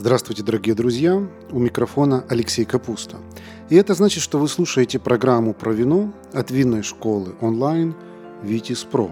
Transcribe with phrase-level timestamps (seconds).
[0.00, 1.20] Здравствуйте, дорогие друзья!
[1.50, 3.16] У микрофона Алексей Капуста.
[3.68, 7.96] И это значит, что вы слушаете программу про вино от винной школы онлайн
[8.44, 9.10] «Витис Про».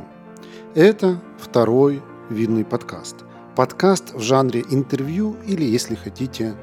[0.76, 3.16] Это второй винный подкаст.
[3.56, 6.54] Подкаст в жанре интервью или, если хотите,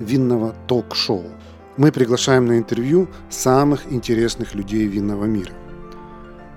[0.00, 1.26] винного ток-шоу.
[1.76, 5.52] Мы приглашаем на интервью самых интересных людей винного мира.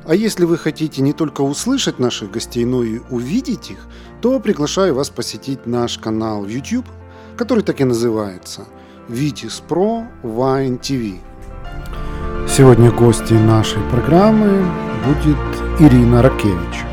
[0.05, 3.87] А если вы хотите не только услышать наших гостей, но и увидеть их,
[4.21, 6.85] то приглашаю вас посетить наш канал в YouTube–
[7.39, 8.65] который так и называется
[9.07, 11.19] Vitis Pro Wine TV.
[12.49, 14.65] Сегодня гостей нашей программы
[15.07, 15.37] будет
[15.79, 16.83] Ирина Ракевич.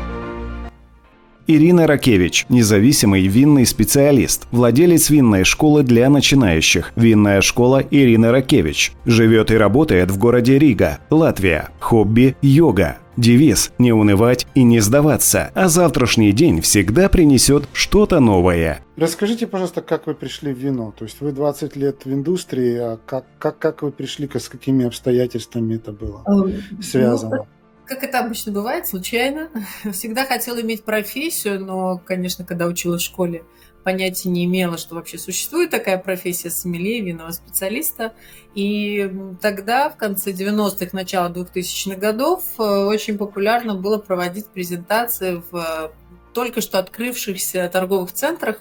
[1.47, 6.93] Ирина Ракевич– независимый винный специалист, владелец винной школы для начинающих.
[6.95, 8.93] Винная школа Ирина Ракевич.
[9.05, 11.71] Живет и работает в городе Рига, Латвия.
[11.81, 12.99] Хобби– йога.
[13.17, 18.81] Девиз «Не унывать и не сдаваться», а завтрашний день всегда принесет что-то новое.
[18.95, 20.93] Расскажите, пожалуйста, как вы пришли в вино?
[20.95, 24.85] То есть вы 20 лет в индустрии, а как, как, как вы пришли, с какими
[24.85, 27.37] обстоятельствами это было эм, связано?
[27.37, 27.47] Ну,
[27.87, 29.49] как это обычно бывает, случайно.
[29.91, 33.43] Всегда хотела иметь профессию, но, конечно, когда училась в школе,
[33.87, 38.13] понятия не имела, что вообще существует такая профессия сомелье, винного специалиста.
[38.53, 45.55] И тогда, в конце 90-х, начало 2000-х годов, э, очень популярно было проводить презентации в
[45.55, 45.89] э,
[46.33, 48.59] только что открывшихся торговых центрах.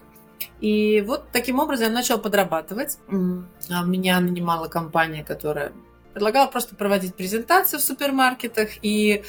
[0.61, 2.99] И вот таким образом я начала подрабатывать.
[3.09, 5.73] А меня нанимала компания, которая
[6.17, 9.23] предлагала просто проводить презентации в супермаркетах, и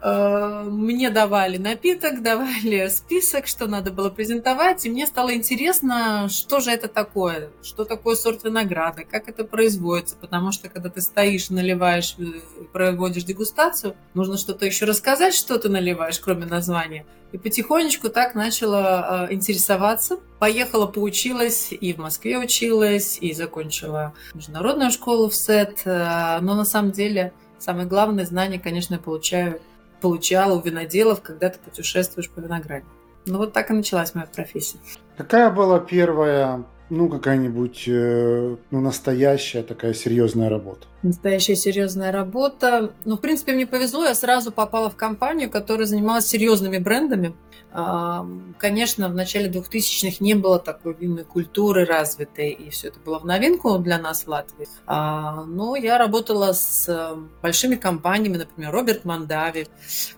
[0.00, 6.58] э, мне давали напиток, давали список, что надо было презентовать, и мне стало интересно, что
[6.58, 11.48] же это такое, что такое сорт винограда, как это производится, потому что когда ты стоишь,
[11.48, 12.24] наливаешь, э,
[12.72, 17.06] проводишь дегустацию, нужно что-то еще рассказать, что ты наливаешь, кроме названия.
[17.30, 20.18] И потихонечку так начала э, интересоваться.
[20.42, 25.82] Поехала, поучилась, и в Москве училась, и закончила международную школу в СЭТ.
[25.84, 29.60] Э, но на самом деле самое главное знание, конечно, я получаю,
[30.00, 32.86] получала у виноделов, когда ты путешествуешь по винограду.
[33.24, 34.78] Ну вот так и началась моя профессия.
[35.16, 40.86] Какая была первая ну, какая-нибудь э, ну, настоящая такая серьезная работа?
[41.02, 42.92] Настоящая серьезная работа.
[43.06, 47.34] Ну, в принципе, мне повезло, я сразу попала в компанию, которая занималась серьезными брендами.
[47.72, 48.26] А,
[48.58, 53.24] конечно, в начале 2000-х не было такой винной культуры развитой, и все это было в
[53.24, 54.68] новинку для нас в Латвии.
[54.84, 59.66] А, но я работала с э, большими компаниями, например, Роберт Мандави,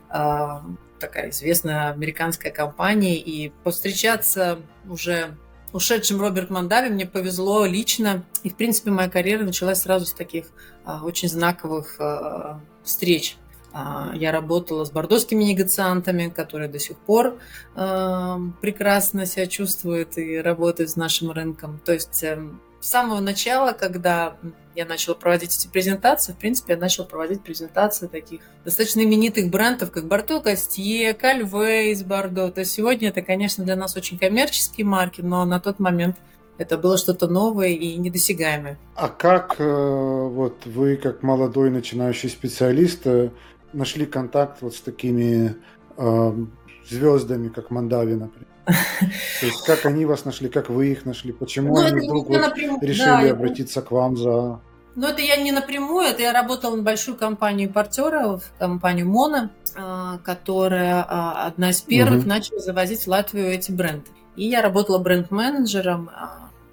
[0.09, 0.65] а,
[0.99, 4.59] такая известная американская компания, и повстречаться
[4.89, 5.37] уже
[5.75, 8.25] ушедшим Роберт Мандави мне повезло лично.
[8.45, 10.47] И, в принципе, моя карьера началась сразу с таких
[10.85, 13.37] а, очень знаковых а, встреч.
[13.73, 17.39] А, я работала с бордоскими негациантами, которые до сих пор
[17.75, 21.81] а, прекрасно себя чувствуют и работают с нашим рынком.
[21.85, 24.37] То есть эм, с самого начала, когда
[24.75, 29.91] я начала проводить эти презентации, в принципе, я начала проводить презентации таких достаточно именитых брендов,
[29.91, 32.51] как Барто Кальве из Бордо.
[32.51, 36.17] То есть сегодня это, конечно, для нас очень коммерческие марки, но на тот момент
[36.59, 38.79] это было что-то новое и недосягаемое.
[38.97, 43.31] А как э, вот вы, как молодой начинающий специалист, э,
[43.73, 45.57] нашли контакт вот с такими
[45.97, 46.33] э,
[46.87, 48.54] звездами, как Мандави, например?
[49.41, 52.41] То есть как они вас нашли, как вы их нашли, почему ну, они вдруг вот
[52.41, 52.81] напрямую...
[52.81, 54.61] решили да, обратиться к вам за...
[54.97, 60.19] Ну, это я не напрямую, это я работала на большую компанию импортеров, компанию Мона, а,
[60.19, 62.29] которая а, одна из первых угу.
[62.29, 64.07] начала завозить в Латвию эти бренды.
[64.37, 66.11] И я работала бренд-менеджером,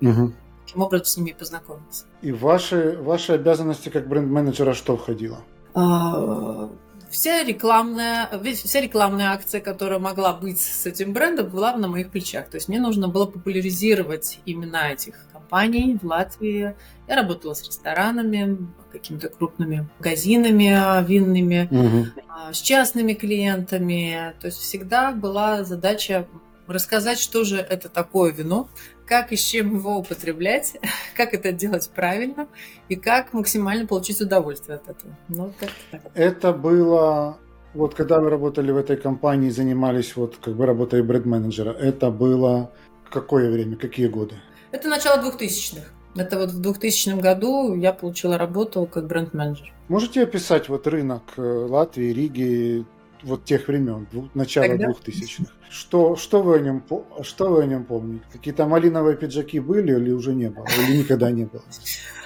[0.01, 0.33] угу.
[0.65, 2.05] таким образом с ними познакомиться.
[2.21, 5.39] И ваши, ваши обязанности как бренд-менеджера что входило?
[7.11, 12.49] Вся рекламная, вся рекламная акция, которая могла быть с этим брендом, была на моих плечах.
[12.49, 16.73] То есть мне нужно было популяризировать имена этих компаний в Латвии.
[17.07, 18.57] Я работала с ресторанами,
[18.91, 22.07] какими-то крупными магазинами винными, угу.
[22.51, 24.33] с частными клиентами.
[24.39, 26.27] То есть всегда была задача
[26.67, 28.69] рассказать, что же это такое вино,
[29.11, 30.77] как и с чем его употреблять,
[31.17, 32.47] как это делать правильно
[32.87, 35.17] и как максимально получить удовольствие от этого.
[35.27, 36.01] Ну, так, так.
[36.15, 37.37] Это было
[37.73, 42.71] вот когда вы работали в этой компании, занимались вот как бы работой бренд-менеджера, это было
[43.09, 44.35] какое время, какие годы?
[44.71, 45.81] Это начало 2000-х.
[46.15, 49.73] Это вот в 2000 году я получила работу как бренд-менеджер.
[49.89, 52.85] Можете описать вот рынок э, Латвии, Риги
[53.23, 54.89] вот тех времен, начала Тогда?
[54.89, 55.51] 2000-х.
[55.69, 56.83] Что, что, вы о нем,
[57.21, 58.25] что вы о нем помните?
[58.31, 60.65] Какие-то малиновые пиджаки были или уже не было?
[60.77, 61.63] Или никогда не было?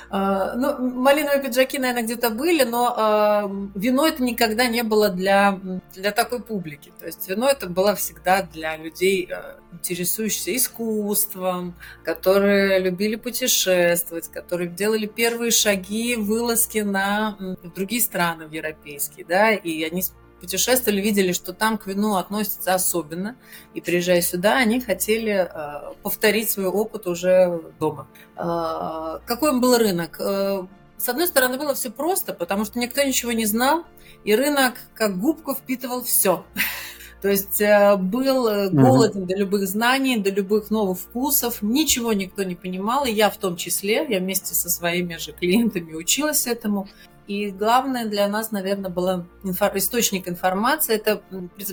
[0.09, 5.59] А, ну, малиновые пиджаки, наверное, где-то были, но а, вино это никогда не было для,
[5.93, 6.93] для такой публики.
[6.99, 14.69] То есть вино это было всегда для людей, а, интересующихся искусством, которые любили путешествовать, которые
[14.69, 17.37] делали первые шаги, вылазки на
[17.75, 20.03] другие страны, европейские, да, и они
[20.45, 23.35] путешествовали, видели, что там к вину относятся особенно,
[23.73, 28.07] и приезжая сюда, они хотели э, повторить свой опыт уже дома.
[28.37, 30.17] Э, какой был рынок?
[30.19, 33.85] Э, с одной стороны, было все просто, потому что никто ничего не знал,
[34.23, 36.45] и рынок как губку впитывал все.
[37.23, 39.25] То есть был голоден mm-hmm.
[39.25, 43.55] до любых знаний, до любых новых вкусов, ничего никто не понимал, и я в том
[43.55, 46.87] числе, я вместе со своими же клиентами училась этому.
[47.27, 50.95] И главное для нас, наверное, был инфор- источник информации.
[50.95, 51.21] Это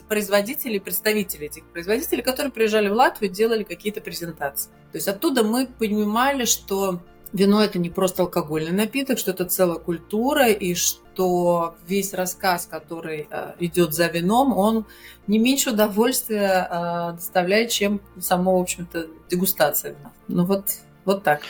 [0.09, 4.71] производители, представители этих производителей, которые приезжали в Латвию и делали какие-то презентации.
[4.93, 7.01] То есть оттуда мы понимали, что
[7.33, 13.27] вино это не просто алкогольный напиток, что это целая культура, и что весь рассказ, который
[13.31, 14.87] э, идет за вином, он
[15.27, 20.13] не меньше удовольствия э, доставляет, чем само, в общем-то, дегустация вина.
[20.29, 20.65] Ну вот
[21.05, 21.43] вот так.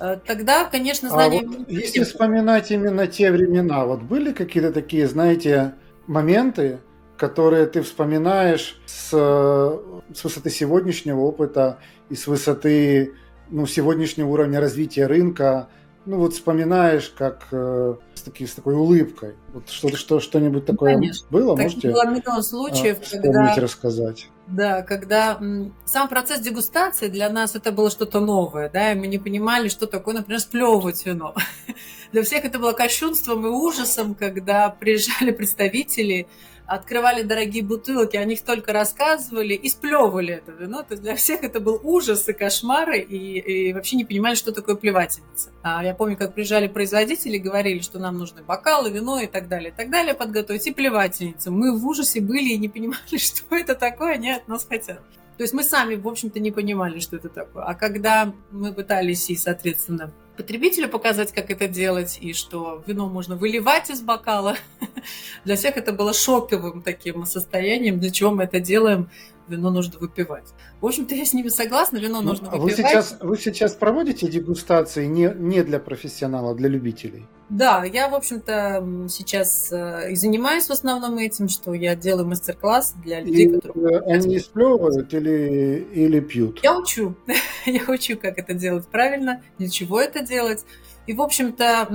[0.00, 1.42] Э, тогда, конечно, знания...
[1.44, 5.74] А вот если вспоминать именно те времена, вот были какие-то такие, знаете,
[6.06, 6.78] моменты,
[7.16, 11.78] которые ты вспоминаешь с, с высоты сегодняшнего опыта
[12.08, 13.14] и с высоты
[13.50, 15.68] ну, сегодняшнего уровня развития рынка,
[16.06, 19.34] ну вот вспоминаешь, как э, таки, с такой улыбкой.
[19.52, 21.26] Вот что-то, что, что-нибудь такое Конечно.
[21.30, 21.56] было?
[21.56, 23.54] Так Можете было миллион случаев, э, когда...
[23.54, 24.28] рассказать?
[24.46, 25.40] Да, когда
[25.86, 29.86] сам процесс дегустации для нас это было что-то новое, да, и мы не понимали, что
[29.86, 31.34] такое, например, сплевывать вино.
[32.12, 36.28] Для всех это было кощунством и ужасом, когда приезжали представители
[36.66, 40.82] открывали дорогие бутылки, о них только рассказывали и сплевывали это вино.
[40.82, 44.52] То есть для всех это был ужас и кошмары, и, и вообще не понимали, что
[44.52, 45.50] такое плевательница.
[45.62, 49.70] А я помню, как приезжали производители, говорили, что нам нужны бокалы, вино и так далее,
[49.70, 51.50] и так далее подготовить, и плевательницы.
[51.50, 55.00] Мы в ужасе были и не понимали, что это такое, они от нас хотят.
[55.36, 57.64] То есть мы сами, в общем-то, не понимали, что это такое.
[57.64, 63.36] А когда мы пытались и, соответственно, потребителю показать, как это делать, и что вино можно
[63.36, 64.56] выливать из бокала.
[65.44, 69.10] Для всех это было шоковым таким состоянием, для чего мы это делаем,
[69.48, 70.52] вино нужно выпивать.
[70.80, 72.78] В общем-то, я с ними согласна, вино ну, нужно выпивать.
[72.78, 77.26] Вы сейчас, вы сейчас проводите дегустации не, не для профессионала, а для любителей?
[77.50, 82.94] Да, я, в общем-то, сейчас э, и занимаюсь в основном этим, что я делаю мастер-класс
[83.04, 84.00] для людей, и которые...
[84.00, 86.60] Они сплевывают или, или пьют?
[86.62, 87.14] Я учу.
[87.66, 90.64] я учу, как это делать правильно, для чего это делать.
[91.06, 91.88] И, в общем-то,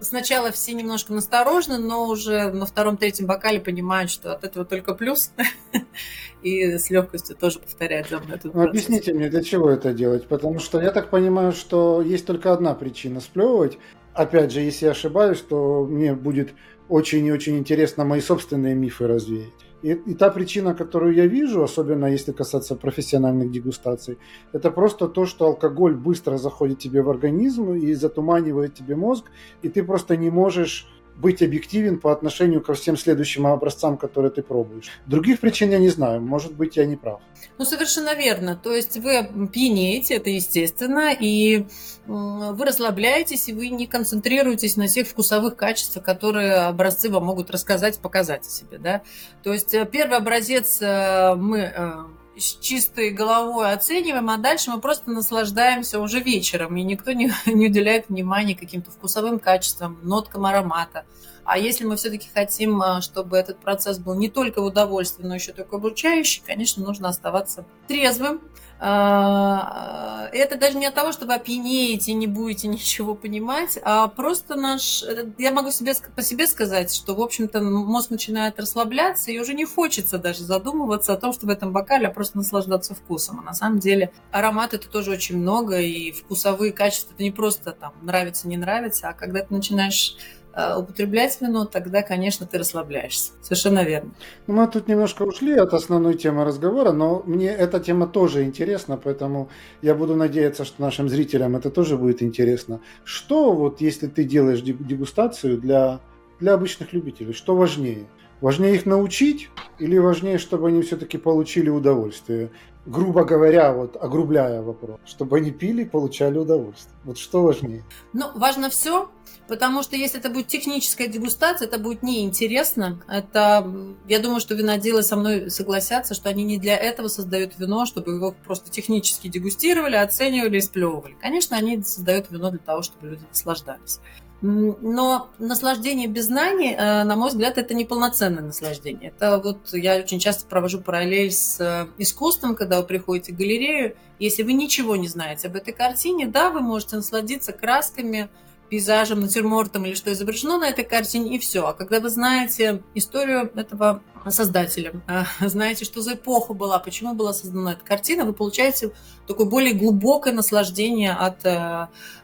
[0.00, 5.32] сначала все немножко насторожны, но уже на втором-третьем бокале понимают, что от этого только плюс.
[6.42, 10.26] И с легкостью тоже повторяют за мной этот ну, Объясните мне, для чего это делать?
[10.26, 13.78] Потому что я так понимаю, что есть только одна причина сплевывать.
[14.20, 16.50] Опять же, если я ошибаюсь, то мне будет
[16.90, 19.54] очень и очень интересно мои собственные мифы развеять.
[19.80, 24.18] И, и та причина, которую я вижу, особенно если касаться профессиональных дегустаций,
[24.52, 29.24] это просто то, что алкоголь быстро заходит тебе в организм и затуманивает тебе мозг,
[29.62, 34.42] и ты просто не можешь быть объективен по отношению ко всем следующим образцам, которые ты
[34.42, 34.90] пробуешь.
[35.06, 37.20] Других причин я не знаю, может быть, я не прав.
[37.58, 38.56] Ну, совершенно верно.
[38.56, 41.66] То есть вы пьянеете, это естественно, и
[42.06, 47.98] вы расслабляетесь, и вы не концентрируетесь на тех вкусовых качествах, которые образцы вам могут рассказать,
[47.98, 48.78] показать о себе.
[48.78, 49.02] Да?
[49.42, 51.92] То есть э, первый образец э, мы э,
[52.40, 57.66] с чистой головой оцениваем, а дальше мы просто наслаждаемся уже вечером, и никто не, не
[57.66, 61.04] уделяет внимания каким-то вкусовым качествам, ноткам аромата.
[61.44, 65.34] А если мы все-таки хотим, а, чтобы этот процесс был не только в удовольствии, но
[65.34, 68.40] еще такой обучающий, конечно, нужно оставаться трезвым,
[68.82, 74.54] это даже не от того, что вы опьянеете и не будете ничего понимать, а просто
[74.54, 75.04] наш...
[75.38, 79.64] Я могу себе, по себе сказать, что, в общем-то, мозг начинает расслабляться, и уже не
[79.66, 83.40] хочется даже задумываться о том, что в этом бокале, а просто наслаждаться вкусом.
[83.40, 87.72] А на самом деле аромат это тоже очень много, и вкусовые качества это не просто
[87.72, 90.39] там нравится, не нравится, а когда ты начинаешь Э,
[90.76, 93.32] употреблять вино, тогда, конечно, ты расслабляешься.
[93.42, 94.10] Совершенно верно.
[94.46, 98.96] Ну, мы тут немножко ушли от основной темы разговора, но мне эта тема тоже интересна,
[98.96, 99.48] поэтому
[99.82, 102.80] я буду надеяться, что нашим зрителям это тоже будет интересно.
[103.04, 106.00] Что вот, если ты делаешь дегустацию для,
[106.40, 108.08] для обычных любителей, что важнее?
[108.40, 112.50] Важнее их научить или важнее, чтобы они все-таки получили удовольствие?
[112.86, 116.94] Грубо говоря, вот огрубляя вопрос, чтобы они пили и получали удовольствие.
[117.04, 117.84] Вот что важнее?
[118.12, 119.10] Ну, важно все,
[119.48, 123.02] потому что если это будет техническая дегустация, это будет неинтересно.
[123.08, 123.70] Это,
[124.08, 128.12] я думаю, что виноделы со мной согласятся, что они не для этого создают вино, чтобы
[128.12, 131.16] его просто технически дегустировали, оценивали и сплевывали.
[131.20, 134.00] Конечно, они создают вино для того, чтобы люди наслаждались.
[134.42, 139.12] Но наслаждение без знаний, э, на мой взгляд, это не полноценное наслаждение.
[139.14, 143.96] Это вот я очень часто провожу параллель с э, искусством, когда вы приходите в галерею.
[144.18, 148.30] Если вы ничего не знаете об этой картине, да, вы можете насладиться красками,
[148.70, 151.66] пейзажем, натюрмортом или что изображено на этой картине, и все.
[151.66, 157.32] А когда вы знаете историю этого создателя, э, знаете, что за эпоха была, почему была
[157.32, 158.92] создана эта картина, вы получаете
[159.26, 161.44] такое более глубокое наслаждение от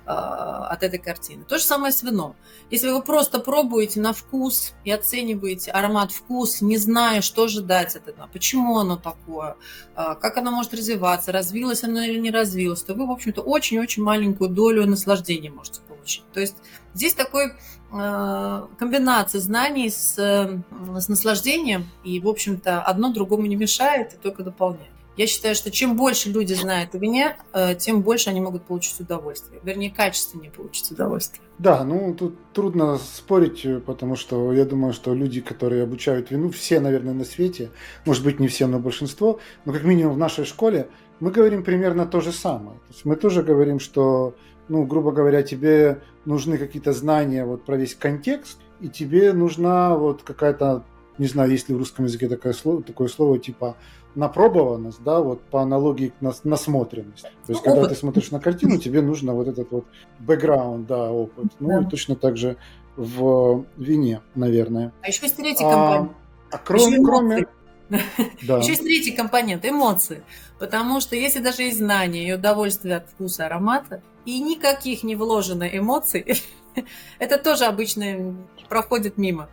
[0.06, 1.44] а, от этой картины.
[1.44, 2.36] То же самое с вином.
[2.70, 8.06] Если вы просто пробуете на вкус и оцениваете аромат, вкус, не зная, что ожидать от
[8.06, 9.56] этого, почему оно такое,
[9.96, 14.04] а, как оно может развиваться, развилось оно или не развилось, то вы, в общем-то, очень-очень
[14.04, 15.95] маленькую долю наслаждения можете получить.
[16.32, 16.56] То есть
[16.94, 17.52] здесь такой
[17.92, 24.42] а, комбинация знаний с, с наслаждением, и, в общем-то, одно другому не мешает и только
[24.42, 24.90] дополняет.
[25.16, 29.00] Я считаю, что чем больше люди знают о вине, э, тем больше они могут получить
[29.00, 29.60] удовольствие.
[29.64, 31.42] Вернее, качественнее получить удовольствие.
[31.58, 36.80] Да, ну тут трудно спорить, потому что я думаю, что люди, которые обучают вину, все,
[36.80, 37.70] наверное, на свете,
[38.04, 42.04] может быть, не все, но большинство, но как минимум в нашей школе, мы говорим примерно
[42.04, 42.78] то же самое.
[42.80, 44.34] То есть мы тоже говорим, что,
[44.68, 50.22] ну, грубо говоря, тебе нужны какие-то знания вот про весь контекст, и тебе нужна вот
[50.22, 50.84] какая-то,
[51.18, 53.76] не знаю, есть ли в русском языке такое слово, такое слово типа
[54.14, 57.22] напробованность, да, вот по аналогии к нас, насмотренность.
[57.22, 57.74] То есть, опыт.
[57.74, 59.86] когда ты смотришь на картину, тебе нужно вот этот вот
[60.18, 61.52] бэкграунд, да, опыт.
[61.60, 61.82] Ну, да.
[61.82, 62.56] и точно так же
[62.96, 64.92] в вине, наверное.
[65.02, 66.12] А еще есть третий компонент.
[66.50, 67.46] А, а кроме, кроме...
[67.88, 68.58] Да.
[68.58, 70.24] Еще есть третий компонент– эмоции.
[70.58, 75.64] Потому что если даже есть знание и удовольствие от вкуса аромата, и никаких не вложено
[75.64, 76.42] эмоций,
[77.18, 78.36] это тоже обычно
[78.68, 79.48] проходит мимо.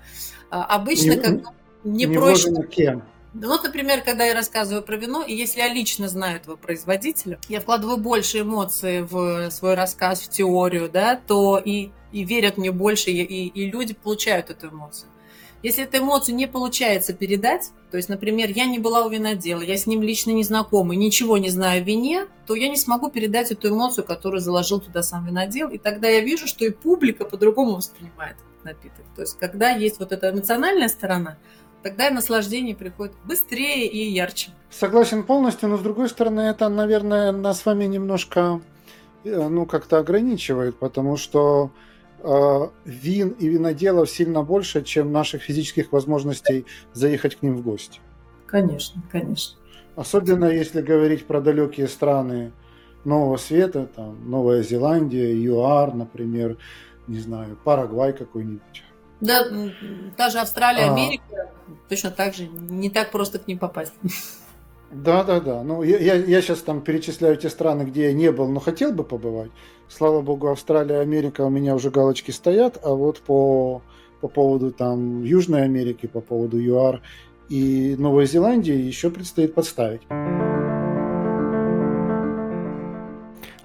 [0.49, 1.33] А, обычно, не, как
[1.83, 2.51] не, не проще...
[2.69, 3.03] кем?
[3.33, 7.39] Ну, вот, например, когда я рассказываю про вино, и если я лично знаю этого производителя,
[7.49, 12.71] я вкладываю больше эмоций в свой рассказ, в теорию, да, то и, и верят мне
[12.71, 15.09] больше, и, и люди получают эту эмоцию.
[15.63, 19.77] Если эту эмоцию не получается передать, то есть, например, я не была у винодела, я
[19.77, 23.49] с ним лично не знакома, ничего не знаю о вине, то я не смогу передать
[23.51, 27.77] эту эмоцию, которую заложил туда сам винодел, и тогда я вижу, что и публика по-другому
[27.77, 29.05] воспринимает этот напиток.
[29.15, 31.37] То есть, когда есть вот эта эмоциональная сторона,
[31.81, 34.51] тогда наслаждение приходит быстрее и ярче.
[34.69, 38.59] Согласен полностью, но с другой стороны, это, наверное, нас с вами немножко
[39.23, 41.71] э, ну, как-то ограничивает, потому что
[42.23, 47.99] вин и виноделов сильно больше, чем наших физических возможностей заехать к ним в гости.
[48.45, 49.57] Конечно, конечно.
[49.95, 52.51] Особенно если говорить про далекие страны
[53.03, 56.57] Нового Света, там, Новая Зеландия, ЮАР, например,
[57.07, 58.83] не знаю, Парагвай какой-нибудь.
[59.19, 59.45] Да,
[60.17, 60.93] та же Австралия, а.
[60.93, 61.51] Америка,
[61.89, 63.93] точно так же, не так просто к ним попасть.
[64.93, 65.63] Да, да, да.
[65.63, 68.91] Ну, я, я, я сейчас там перечисляю те страны, где я не был, но хотел
[68.91, 69.51] бы побывать.
[69.89, 73.81] Слава богу, Австралия, Америка у меня уже галочки стоят, а вот по,
[74.21, 77.01] по поводу там Южной Америки, по поводу ЮАР
[77.49, 80.01] и Новой Зеландии еще предстоит подставить.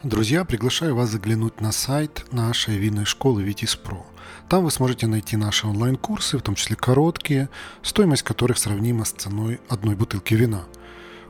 [0.03, 4.07] Друзья, приглашаю вас заглянуть на сайт нашей винной школы Витис Про–
[4.49, 7.51] там вы сможете найти наши онлайн-курсы, в том числе короткие,
[7.83, 10.65] стоимость которых сравнима с ценой одной бутылки вина.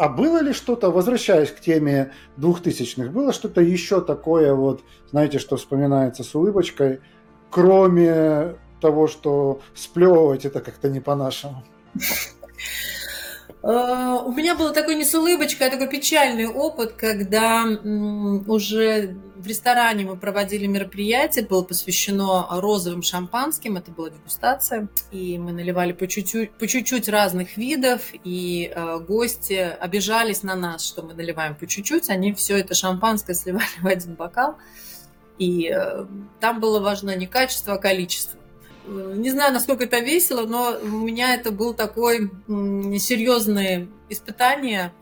[0.00, 4.80] А было ли что-то, возвращаясь к теме двухтысячных, было что-то еще такое, вот,
[5.10, 7.00] знаете, что вспоминается с улыбочкой,
[7.50, 11.62] кроме того, что сплевывать это как-то не по-нашему?
[14.24, 20.04] У меня был такой не с улыбочкой, а такой печальный опыт, когда уже в ресторане
[20.04, 26.52] мы проводили мероприятие, было посвящено розовым шампанским, это была дегустация, и мы наливали по чуть-чуть,
[26.52, 32.10] по чуть-чуть разных видов, и э, гости обижались на нас, что мы наливаем по чуть-чуть,
[32.10, 34.56] они все это шампанское сливали в один бокал,
[35.38, 36.06] и э,
[36.40, 38.39] там было важно не качество, а количество.
[38.86, 44.92] Не знаю, насколько это весело, но у меня это был такой серьезное испытание.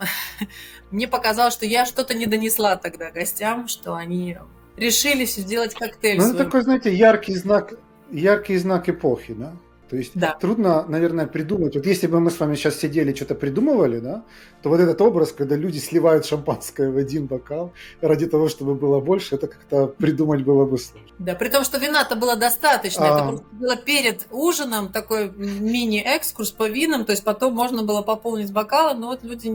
[0.91, 4.39] Мне показалось, что я что-то не донесла тогда гостям, что они
[4.77, 6.19] решились сделать коктейль.
[6.19, 7.75] Ну, это такой, знаете, яркий знак,
[8.11, 9.53] яркий знак эпохи, да?
[9.89, 10.37] То есть да.
[10.41, 11.75] трудно, наверное, придумать.
[11.75, 14.25] Вот если бы мы с вами сейчас сидели, что-то придумывали, да,
[14.63, 19.01] то вот этот образ, когда люди сливают шампанское в один бокал ради того, чтобы было
[19.01, 21.09] больше, это как-то придумать было бы сложно.
[21.19, 23.05] Да, при том, что вина-то было достаточно.
[23.05, 23.15] А...
[23.15, 28.53] Это просто было перед ужином такой мини-экскурс по винам, то есть потом можно было пополнить
[28.53, 29.49] бокалы, но вот люди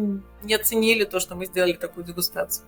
[0.44, 2.66] не оценили то, что мы сделали такую дегустацию.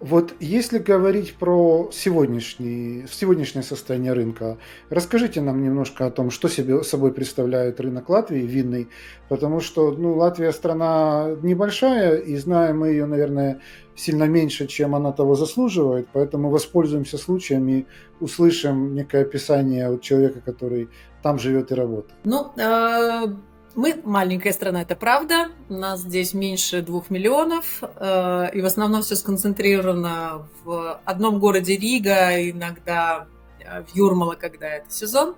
[0.00, 4.58] Вот если говорить про сегодняшний, сегодняшнее состояние рынка,
[4.90, 8.88] расскажите нам немножко о том, что себе собой представляет рынок Латвии винный,
[9.28, 13.60] потому что ну, Латвия страна небольшая, и знаем мы ее, наверное,
[13.96, 17.86] сильно меньше, чем она того заслуживает, поэтому воспользуемся случаем и
[18.20, 20.88] услышим некое описание от человека, который
[21.22, 22.18] там живет и работает.
[22.24, 23.26] Ну, э
[23.74, 25.48] мы маленькая страна, это правда.
[25.68, 31.76] У нас здесь меньше двух миллионов, э, и в основном все сконцентрировано в одном городе
[31.76, 33.26] Рига, иногда
[33.60, 35.30] э, в Юрмала, когда это сезон.
[35.30, 35.34] Э,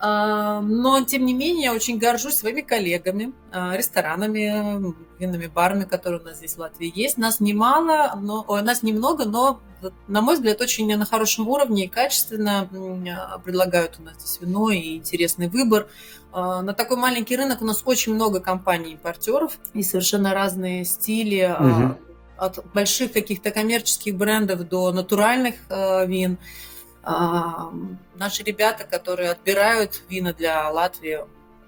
[0.00, 6.38] но, тем не менее, я очень горжусь своими коллегами, ресторанами, винными барами, которые у нас
[6.38, 7.18] здесь в Латвии есть.
[7.18, 9.60] Нас немало, но, о, нас немного, но,
[10.06, 12.68] на мой взгляд, очень на хорошем уровне и качественно
[13.44, 15.88] предлагают у нас здесь вино и интересный выбор.
[16.32, 21.56] А, на такой маленький рынок у нас очень много компаний-импортеров и совершенно разные стили.
[21.58, 21.98] Угу.
[22.36, 25.56] От больших каких-то коммерческих брендов до натуральных
[26.06, 26.38] вин.
[27.02, 31.20] Наши ребята, которые отбирают вина для Латвии,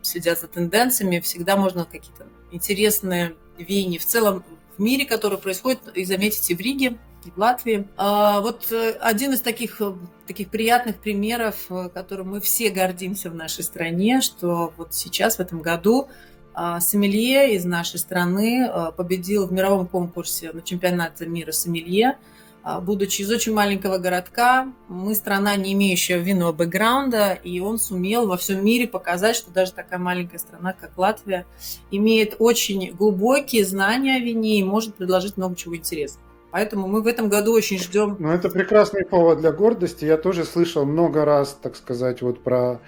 [0.02, 4.44] следят за тенденциями, всегда можно какие-то интересные вини в целом
[4.76, 7.86] в мире, которые происходят, и заметите, в Риге, и в Латвии.
[7.96, 9.92] А, вот э, один из таких, э,
[10.26, 15.40] таких приятных примеров, э, которым мы все гордимся в нашей стране, что вот сейчас, в
[15.40, 16.08] этом году,
[16.54, 22.18] а, сомелье из нашей страны победил в мировом конкурсе на чемпионате мира сомелье.
[22.62, 28.26] А, будучи из очень маленького городка, мы страна, не имеющая винного бэкграунда, и он сумел
[28.26, 31.46] во всем мире показать, что даже такая маленькая страна, как Латвия,
[31.90, 36.26] имеет очень глубокие знания о вине и может предложить много чего интересного.
[36.50, 38.16] Поэтому мы в этом году очень ждем.
[38.18, 40.04] Ну, это прекрасный повод для гордости.
[40.04, 42.80] Я тоже слышал много раз, так сказать, вот про,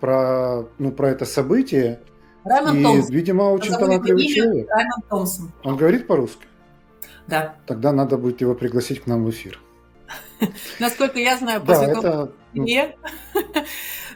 [0.00, 2.00] про, ну, про это событие.
[2.44, 3.14] Раймонд и, Томпсон.
[3.14, 4.68] видимо, очень талантливый человек.
[4.70, 5.52] Раймонд Томпсон.
[5.62, 6.46] Он говорит по-русски?
[7.30, 7.54] Да.
[7.66, 9.60] Тогда надо будет его пригласить к нам в эфир.
[10.78, 12.32] Насколько я знаю, после да, это...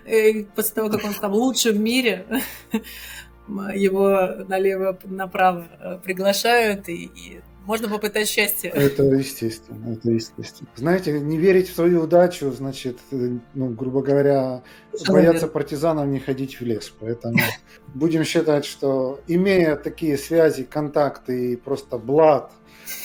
[0.07, 2.27] Э, после того, как он стал лучшим в мире,
[3.49, 8.71] его налево-направо э, приглашают, и можно попытать счастье.
[8.71, 10.69] Это естественно, это естественно.
[10.77, 14.63] Знаете, не верить в свою удачу, значит, ну, грубо говоря,
[14.95, 16.93] Что бояться партизанам не ходить в лес.
[17.01, 17.39] Поэтому
[17.95, 22.53] будем считать, что имея такие связи, контакты и просто блат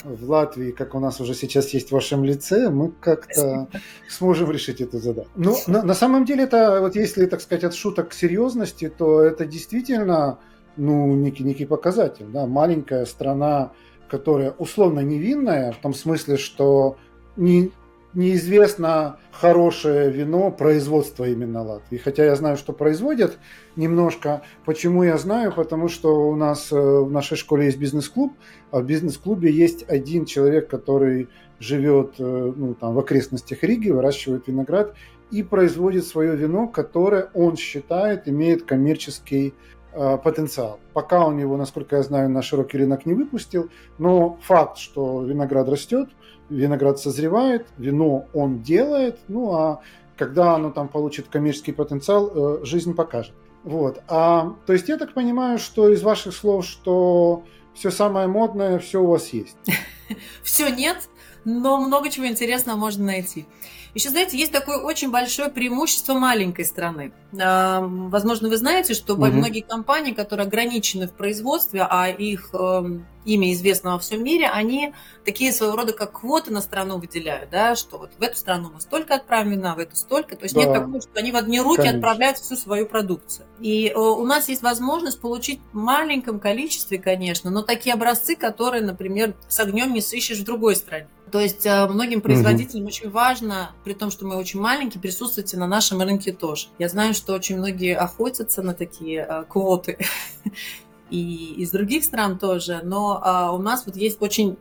[0.03, 3.67] в Латвии, как у нас уже сейчас есть в вашем лице, мы как-то
[4.07, 5.29] сможем решить эту задачу.
[5.35, 9.21] Ну, на, на самом деле, это вот если, так сказать, от шуток к серьезности, то
[9.21, 10.39] это действительно
[10.77, 12.25] ну, некий, некий показатель.
[12.27, 12.45] Да?
[12.45, 13.71] Маленькая страна,
[14.09, 16.97] которая условно невинная, в том смысле, что
[17.35, 17.71] не,
[18.13, 21.97] неизвестно хорошее вино производства именно Латвии.
[21.97, 23.37] Хотя я знаю, что производят
[23.75, 24.41] немножко.
[24.65, 25.53] Почему я знаю?
[25.53, 28.33] Потому что у нас э, в нашей школе есть бизнес-клуб,
[28.71, 34.47] а в бизнес-клубе есть один человек, который живет э, ну, там, в окрестностях Риги, выращивает
[34.47, 34.95] виноград
[35.31, 39.53] и производит свое вино, которое он считает имеет коммерческий
[39.91, 40.79] Э, потенциал.
[40.93, 45.67] Пока он его, насколько я знаю, на широкий рынок не выпустил, но факт, что виноград
[45.67, 46.09] растет,
[46.49, 49.81] виноград созревает, вино он делает, ну а
[50.17, 53.33] когда оно там получит коммерческий потенциал, э, жизнь покажет.
[53.63, 54.01] Вот.
[54.07, 59.01] А, то есть я так понимаю, что из ваших слов, что все самое модное, все
[59.01, 59.57] у вас есть.
[60.43, 61.07] Все нет,
[61.45, 63.45] но много чего интересного можно найти.
[63.93, 67.11] Еще, знаете, есть такое очень большое преимущество маленькой страны.
[67.39, 69.25] А, возможно, вы знаете, что угу.
[69.25, 74.93] многие компании, которые ограничены в производстве, а их эм, имя известно во всем мире, они
[75.25, 78.81] такие своего рода как квоты на страну выделяют, да, что вот в эту страну мы
[78.81, 80.35] столько отправим вина, в эту столько.
[80.35, 80.61] То есть да.
[80.61, 81.97] нет такого, что они в одни руки Конечно.
[81.97, 83.45] отправляют всю свою продукцию.
[83.59, 88.83] И э, у нас есть возможность получить в маленьком количестве, конечно, но такие образцы, которые,
[88.83, 91.07] например, с огнем не сыщешь в другой стране.
[91.31, 92.89] То есть э, многим производителям угу.
[92.89, 96.67] очень важно, при том, что мы очень маленькие, присутствовать на нашем рынке тоже.
[96.77, 99.97] Я знаю, что очень многие охотятся на такие э, квоты
[101.09, 104.57] и из других стран тоже, но у нас вот есть очень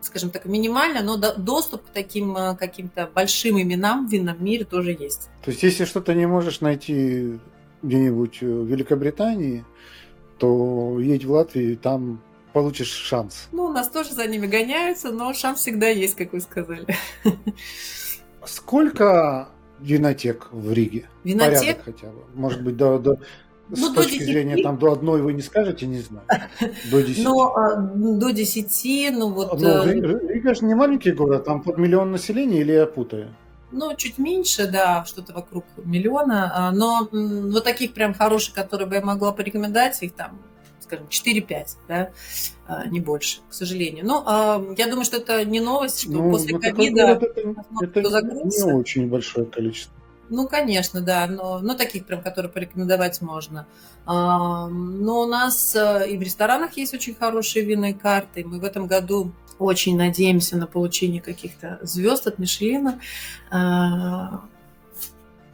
[0.00, 4.96] скажем так, минимально, но доступ к таким э, каким-то большим именам в винном мире тоже
[4.98, 5.28] есть.
[5.44, 7.38] То есть, если что-то не можешь найти
[7.82, 9.64] где-нибудь в Великобритании,
[10.38, 13.48] то едь в Латвию, там получишь шанс.
[13.52, 16.86] Ну, у нас тоже за ними гоняются, но шанс всегда есть, как вы сказали.
[18.44, 21.08] Сколько винотек в Риге?
[21.24, 21.58] Винотек?
[21.58, 22.22] Порядок хотя бы.
[22.34, 23.18] Может быть, до, до,
[23.68, 24.24] ну, с точки 10.
[24.26, 26.26] зрения там до одной вы не скажете, не знаю.
[26.90, 27.24] До 10.
[27.24, 29.60] Ну, а, до 10, ну вот...
[29.60, 33.34] Ну, Рига же не маленький город, там под миллион населения или я путаю?
[33.72, 36.50] Ну, чуть меньше, да, что-то вокруг миллиона.
[36.52, 40.40] А, но вот таких прям хороших, которые бы я могла порекомендовать, их там
[40.90, 42.10] скажем, 4-5, да,
[42.66, 44.04] а, не больше, к сожалению.
[44.04, 47.20] Но ну, я думаю, что это не новость, что ну, после ковида
[47.80, 49.94] это, это не очень большое количество.
[50.28, 53.66] Ну, конечно, да, но, но таких прям, которые порекомендовать можно.
[54.06, 58.44] А, но у нас э, и в ресторанах есть очень хорошие винные карты.
[58.44, 63.00] Мы в этом году очень надеемся на получение каких-то звезд от Мишлина.
[63.50, 64.42] А,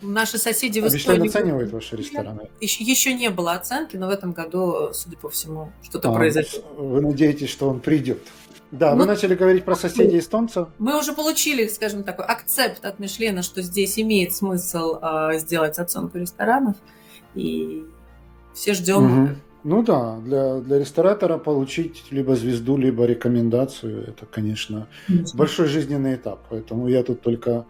[0.02, 2.48] наши соседи в а Мишлен оценивает ваши рестораны?
[2.60, 6.64] Еще, еще не было оценки, но в этом году, судя по всему, что-то а, произойдет.
[6.76, 8.20] Вы надеетесь, что он придет?
[8.70, 10.68] Да, мы, мы начали говорить про соседей эстонцев.
[10.78, 16.18] Мы уже получили, скажем, такой акцепт от Мишлена, что здесь имеет смысл э, сделать оценку
[16.18, 16.76] ресторанов,
[17.34, 17.84] и
[18.54, 19.24] все ждем.
[19.24, 19.36] Угу.
[19.64, 24.86] Ну да, для, для ресторатора получить либо звезду, либо рекомендацию, это, конечно,
[25.34, 26.44] большой жизненный этап.
[26.50, 27.66] Поэтому я тут только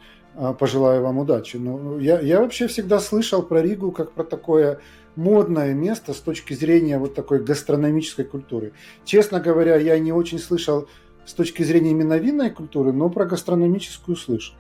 [0.59, 1.57] пожелаю вам удачи.
[1.57, 4.81] Ну, я, я вообще всегда слышал про Ригу как про такое
[5.17, 8.73] модное место с точки зрения вот такой гастрономической культуры.
[9.05, 10.89] Честно говоря, я не очень слышал
[11.25, 14.55] с точки зрения именно винной культуры, но про гастрономическую слышал.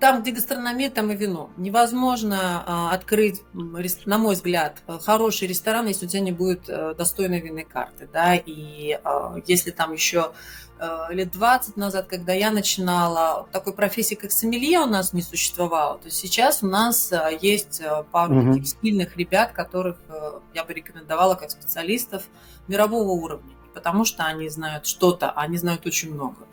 [0.00, 1.50] Там, где гастрономия, там и вино.
[1.56, 7.40] Невозможно а, открыть, на мой взгляд, хороший ресторан, если у тебя не будет а, достойной
[7.40, 8.08] винной карты.
[8.12, 8.34] Да?
[8.34, 10.32] И а, если там еще
[10.78, 15.98] Э, лет 20 назад, когда я начинала, такой профессии, как сомелье, у нас не существовало.
[15.98, 18.52] То есть сейчас у нас э, есть э, пару угу.
[18.52, 19.96] таких сильных ребят, которых
[20.54, 22.24] я бы рекомендовала как специалистов
[22.68, 23.54] мирового уровня.
[23.74, 26.46] Потому что они знают что-то, они знают очень много.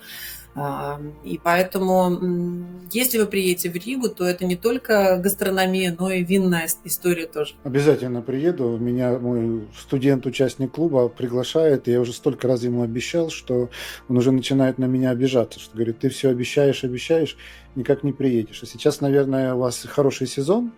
[1.23, 6.67] И поэтому, если вы приедете в Ригу, то это не только гастрономия, но и винная
[6.83, 7.55] история тоже.
[7.63, 8.77] Обязательно приеду.
[8.77, 11.87] Меня мой студент-участник клуба приглашает.
[11.87, 13.71] И я уже столько раз ему обещал, что
[14.07, 15.59] он уже начинает на меня обижаться.
[15.59, 17.35] Что говорит, ты все обещаешь, обещаешь,
[17.75, 18.61] никак не приедешь.
[18.61, 20.71] А сейчас, наверное, у вас хороший сезон,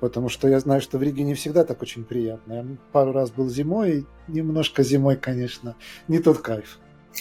[0.00, 2.52] потому что я знаю, что в Риге не всегда так очень приятно.
[2.54, 5.76] Я пару раз был зимой, немножко зимой, конечно,
[6.08, 6.78] не тот кайф.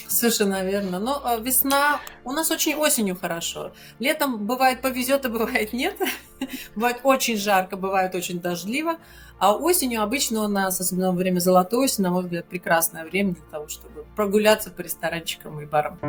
[0.08, 1.00] Совершенно верно.
[1.00, 3.74] Но э, весна у нас очень осенью хорошо.
[4.00, 6.00] Летом бывает повезет, а бывает нет.
[6.76, 8.98] бывает очень жарко, бывает очень дождливо.
[9.40, 13.34] А осенью обычно у нас, особенно во время золотой осени, на мой взгляд, прекрасное время
[13.34, 16.00] для того, чтобы прогуляться по ресторанчикам и барам.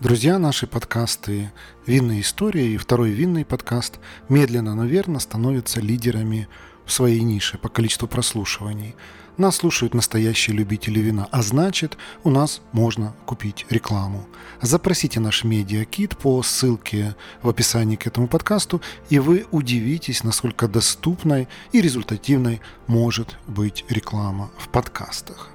[0.00, 1.52] Друзья, наши подкасты
[1.84, 6.48] «Винная история» и второй винный подкаст медленно, но верно становятся лидерами
[6.86, 8.96] в своей нише по количеству прослушиваний–
[9.38, 14.26] нас слушают настоящие любители вина, а значит, у нас можно купить рекламу.
[14.60, 21.46] Запросите наш медиакит по ссылке в описании к этому подкасту, и вы удивитесь, насколько доступной
[21.72, 25.50] и результативной может быть реклама в подкастах.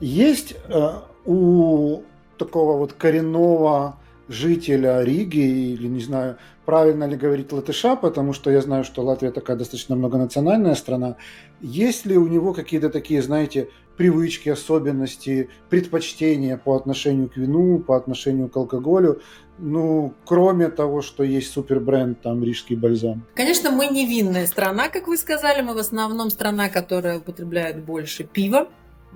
[0.00, 2.02] Есть э, у
[2.36, 3.96] такого вот коренного
[4.28, 9.30] жителя Риги или, не знаю, правильно ли говорить латыша, потому что я знаю, что Латвия
[9.30, 11.16] такая достаточно многонациональная страна.
[11.60, 17.96] Есть ли у него какие-то такие, знаете, привычки, особенности, предпочтения по отношению к вину, по
[17.96, 19.20] отношению к алкоголю,
[19.58, 23.24] ну, кроме того, что есть супербренд, там, рижский бальзам?
[23.36, 25.62] Конечно, мы не винная страна, как вы сказали.
[25.62, 28.68] Мы в основном страна, которая употребляет больше пива.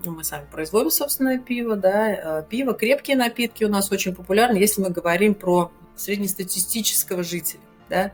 [0.05, 2.39] Ну, мы сами производим собственное пиво, да.
[2.39, 7.61] Э, пиво, крепкие напитки у нас очень популярны, если мы говорим про среднестатистического жителя.
[7.89, 8.13] Да?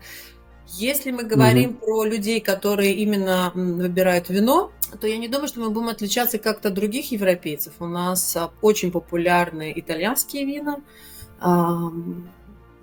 [0.69, 1.79] Если мы говорим угу.
[1.87, 6.69] про людей, которые именно выбирают вино, то я не думаю, что мы будем отличаться как-то
[6.69, 7.75] от других европейцев.
[7.81, 10.81] У нас а, очень популярны итальянские вина,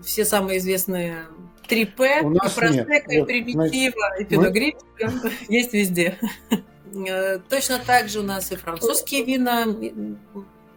[0.03, 1.25] все самые известные
[1.67, 5.11] 3П, и Просека, и Примитива, и Пиногриппика
[5.49, 6.17] есть везде.
[6.93, 9.65] Э, точно так же у нас и французские вина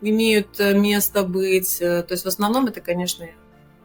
[0.01, 1.79] имеют э, место быть.
[1.81, 3.27] Э, то есть в основном это, конечно,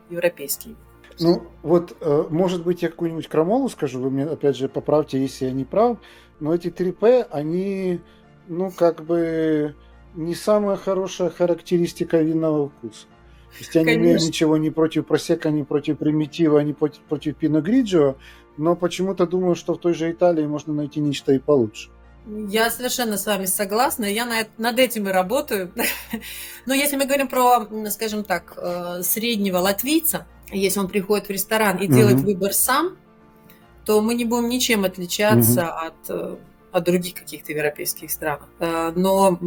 [0.09, 0.75] европейский.
[1.19, 5.45] Ну, вот, э, может быть, я какую-нибудь крамолу скажу, вы мне, опять же, поправьте, если
[5.45, 5.97] я не прав,
[6.39, 7.99] но эти 3П, они,
[8.47, 9.75] ну, как бы,
[10.15, 13.07] не самая хорошая характеристика винного вкуса.
[13.51, 13.99] То есть я Конечно.
[13.99, 18.15] не имею ничего ни против просека, ни против примитива, ни против, против пино гриджио,
[18.57, 21.89] но почему-то думаю, что в той же Италии можно найти нечто и получше.
[22.27, 24.05] Я совершенно с вами согласна.
[24.05, 24.27] Я
[24.57, 25.71] над этим и работаю.
[26.65, 31.77] Но если мы говорим про, скажем так, э, среднего латвийца, если он приходит в ресторан
[31.77, 32.97] и делает выбор сам,
[33.85, 36.35] то мы не будем ничем отличаться от, э,
[36.71, 38.41] от других каких-то европейских стран.
[38.59, 39.39] Э, но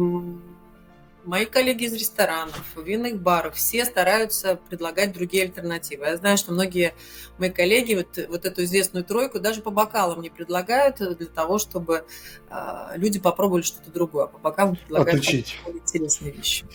[1.25, 6.05] мои коллеги из ресторанов, винных баров, все стараются предлагать другие альтернативы.
[6.05, 6.93] Я знаю, что многие
[7.37, 12.05] мои коллеги вот, вот эту известную тройку даже по бокалам не предлагают для того, чтобы
[12.49, 12.53] э,
[12.95, 14.27] люди попробовали что-то другое.
[14.27, 16.65] По бокалам предлагают интересные вещи.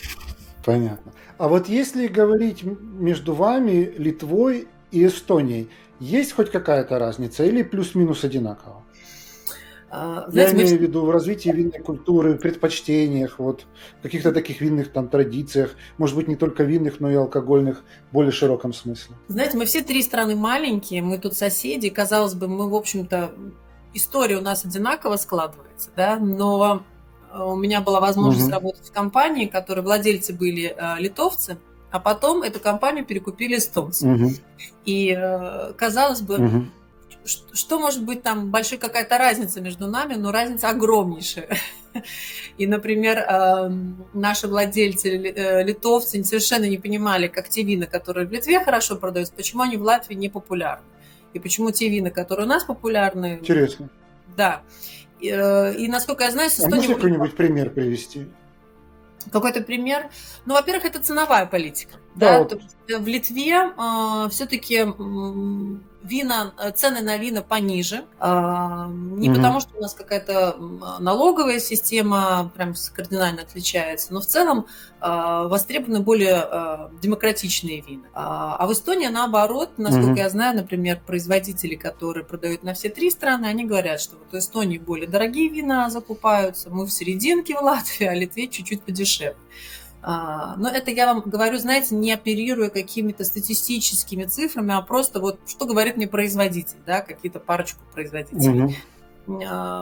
[0.64, 1.12] Понятно.
[1.38, 8.24] А вот если говорить между вами, Литвой и Эстонией, есть хоть какая-то разница или плюс-минус
[8.24, 8.84] одинаково?
[9.90, 13.66] А, знаете, Я имею в виду в развитии винной культуры, предпочтениях, вот
[14.02, 18.32] каких-то таких винных там традициях, может быть, не только винных, но и алкогольных в более
[18.32, 19.16] широком смысле.
[19.28, 23.32] Знаете, мы все три страны маленькие, мы тут соседи, казалось бы, мы, в общем-то,
[23.94, 26.82] история у нас одинаково складывается, да, но
[27.32, 28.54] э, у меня была возможность угу.
[28.54, 31.56] работать в компании, которые владельцы были э, литовцы,
[31.90, 34.06] а потом эту компанию перекупили эстонцы.
[34.06, 34.30] Угу.
[34.84, 36.66] И э, казалось бы, угу
[37.24, 41.48] что может быть там большая какая-то разница между нами, но разница огромнейшая.
[42.58, 48.32] И, например, эм, наши владельцы, э, литовцы, совершенно не понимали, как те вина, которые в
[48.32, 50.84] Литве хорошо продаются, почему они в Латвии не популярны.
[51.34, 53.38] И почему те вина, которые у нас популярны...
[53.40, 53.90] Интересно.
[54.36, 54.62] Да.
[55.20, 58.26] И, э, и насколько я знаю, с А можете какой-нибудь пример привести?
[59.32, 60.10] Какой-то пример?
[60.46, 61.96] Ну, во-первых, это ценовая политика.
[62.14, 62.38] Да, да?
[62.38, 62.62] Вот.
[63.00, 68.04] В Литве э, все-таки э, вина, цены на вина пониже.
[68.20, 69.36] Э, не угу.
[69.36, 70.56] потому, что у нас какая-то
[71.00, 74.66] налоговая система прям кардинально отличается, но в целом
[75.00, 75.06] э,
[75.48, 78.04] востребованы более э, демократичные вина.
[78.14, 80.18] А, а в Эстонии, наоборот, насколько угу.
[80.18, 84.34] я знаю, например, производители, которые продают на все три страны, они говорят, что вот в
[84.34, 89.36] Эстонии более дорогие вина закупаются, мы в серединке в Латвии, а Литве чуть-чуть подешевле.
[90.00, 95.40] А, но это я вам говорю, знаете, не оперируя какими-то статистическими цифрами, а просто вот
[95.46, 98.64] что говорит мне производитель, да, какие-то парочку производителей.
[98.64, 98.74] Угу.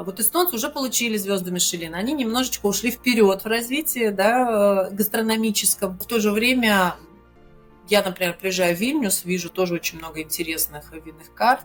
[0.04, 5.96] Вот эстонцы уже получили звезды Мишелин, они немножечко ушли вперед в развитии да, гастрономическом.
[5.98, 6.96] В то же время
[7.88, 11.64] я, например, приезжаю в Вильнюс, вижу тоже очень много интересных винных карт,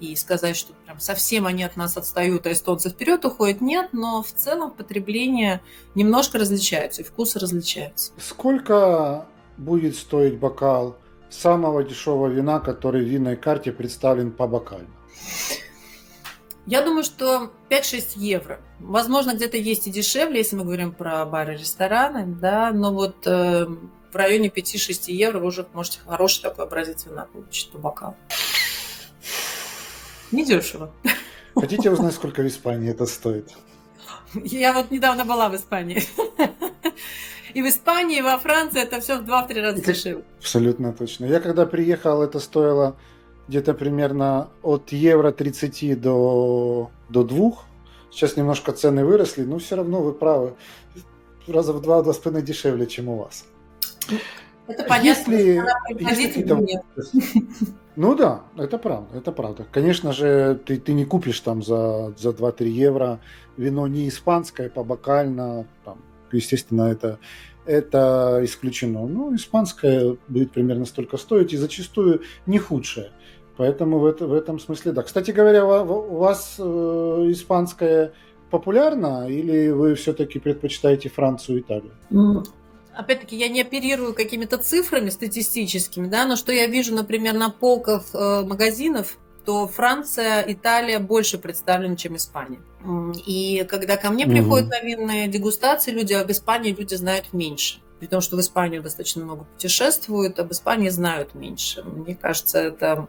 [0.00, 4.22] и сказать, что прям совсем они от нас отстают, а эстонцы вперед уходят, нет, но
[4.22, 5.62] в целом потребление
[5.94, 8.12] немножко различается, и вкусы различаются.
[8.18, 10.96] Сколько будет стоить бокал
[11.30, 14.88] самого дешевого вина, который в винной карте представлен по бокально?
[16.66, 18.58] Я думаю, что 5-6 евро.
[18.80, 23.66] Возможно, где-то есть и дешевле, если мы говорим про бары, рестораны, да, но вот э,
[24.14, 28.14] в районе 5-6 евро вы уже можете хороший такой образец вина получить по бокалу.
[30.30, 30.92] Недешево.
[31.56, 33.50] Хотите узнать, сколько в Испании это стоит?
[34.34, 36.02] Я вот недавно была в Испании.
[37.54, 40.24] И в Испании, и во Франции это все в 2-3 раза дешевле.
[40.38, 41.26] Абсолютно точно.
[41.26, 42.96] Я когда приехал, это стоило
[43.46, 47.52] где-то примерно от евро 30 до, до 2.
[48.10, 50.54] Сейчас немножко цены выросли, но все равно вы правы.
[51.46, 53.44] Раза в два-два с половиной дешевле, чем у вас.
[54.66, 55.32] Это понятно.
[55.32, 55.62] Если,
[56.00, 56.32] если
[57.96, 59.66] ну да, это правда, это правда.
[59.70, 63.20] Конечно же, ты, ты не купишь там за, за 2-3 евро
[63.56, 65.98] вино не испанское, побокально, там,
[66.32, 67.18] естественно, это,
[67.66, 69.06] это исключено.
[69.06, 73.10] Ну, испанское будет примерно столько стоить и зачастую не худшее.
[73.56, 75.02] Поэтому в, это, в этом смысле да.
[75.02, 76.62] Кстати говоря, у вас э,
[77.28, 78.12] испанское
[78.50, 81.92] популярно или вы все-таки предпочитаете Францию и Италию?
[82.96, 88.06] Опять-таки, я не оперирую какими-то цифрами статистическими, да, но что я вижу, например, на полках
[88.14, 92.60] э, магазинов, то Франция, Италия больше представлены, чем Испания.
[93.26, 94.32] И когда ко мне угу.
[94.32, 97.80] приходят на винные дегустации, люди об Испании люди знают меньше.
[98.00, 101.82] При том, что в Испанию достаточно много путешествуют, об Испании знают меньше.
[101.82, 103.06] Мне кажется, это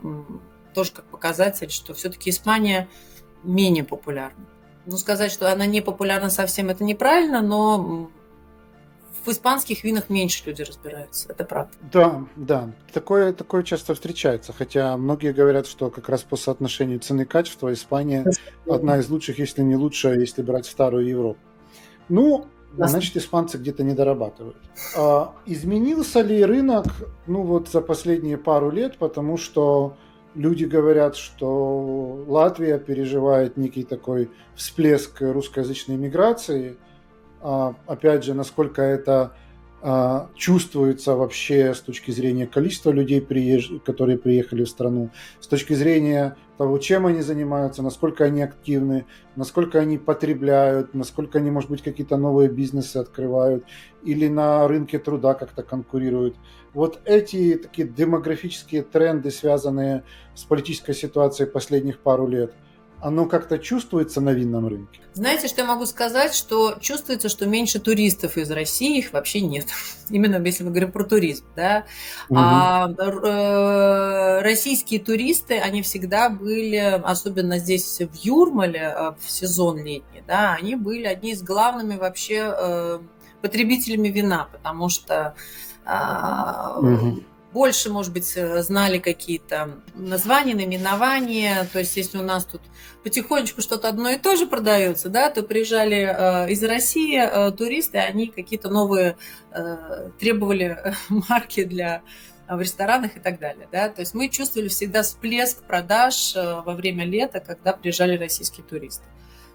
[0.74, 2.88] тоже как показатель, что все-таки Испания
[3.44, 4.46] менее популярна.
[4.86, 8.10] Ну, сказать, что она не популярна совсем, это неправильно, но
[9.26, 11.72] в испанских винах меньше люди разбираются, это правда.
[11.92, 17.24] Да, да, такое, такое часто встречается, хотя многие говорят, что как раз по соотношению цены
[17.24, 18.26] и качества Испания
[18.70, 21.40] одна из лучших, если не лучшая, если брать старую Европу.
[22.08, 22.46] Ну,
[22.78, 24.58] значит, испанцы где-то не дорабатывают.
[24.96, 26.86] А, изменился ли рынок,
[27.26, 29.98] ну вот за последние пару лет, потому что
[30.36, 36.78] люди говорят, что Латвия переживает некий такой всплеск русскоязычной миграции–
[37.86, 39.34] опять же, насколько это
[39.88, 43.22] а, чувствуется вообще с точки зрения количества людей,
[43.86, 49.06] которые приехали в страну, с точки зрения того, чем они занимаются, насколько они активны,
[49.36, 53.64] насколько они потребляют, насколько они, может быть, какие-то новые бизнесы открывают
[54.04, 56.36] или на рынке труда как-то конкурируют.
[56.74, 60.04] Вот эти такие демографические тренды, связанные
[60.34, 62.56] с политической ситуацией последних пару лет–
[63.02, 65.02] оно как-то чувствуется на винном рынке?
[65.14, 66.36] Знаете, что я могу сказать?
[66.36, 69.68] Что чувствуется, что меньше туристов из России, их вообще нет.
[70.10, 71.46] Именно если мы говорим про туризм.
[71.56, 71.86] Да?
[72.30, 72.40] Угу.
[72.40, 80.24] А э, российские туристы, они всегда были, особенно здесь в Юрмале, э, в сезон летний,
[80.28, 83.00] да, они были одни из главными вообще э,
[83.42, 85.36] потребителями вина, потому что
[85.86, 87.22] угу
[87.56, 91.66] больше, может быть, э, знали какие-то названия, наименования.
[91.72, 92.62] То есть, если у нас тут
[93.02, 97.98] потихонечку что-то одно и то же продается, да, то приезжали э, из России э, туристы,
[97.98, 99.16] они какие-то новые
[99.52, 100.94] э, требовали
[101.30, 102.02] марки для
[102.50, 103.70] э, в ресторанах и так далее.
[103.72, 103.88] Да?
[103.88, 109.06] То есть мы чувствовали всегда всплеск продаж э, во время лета, когда приезжали российские туристы.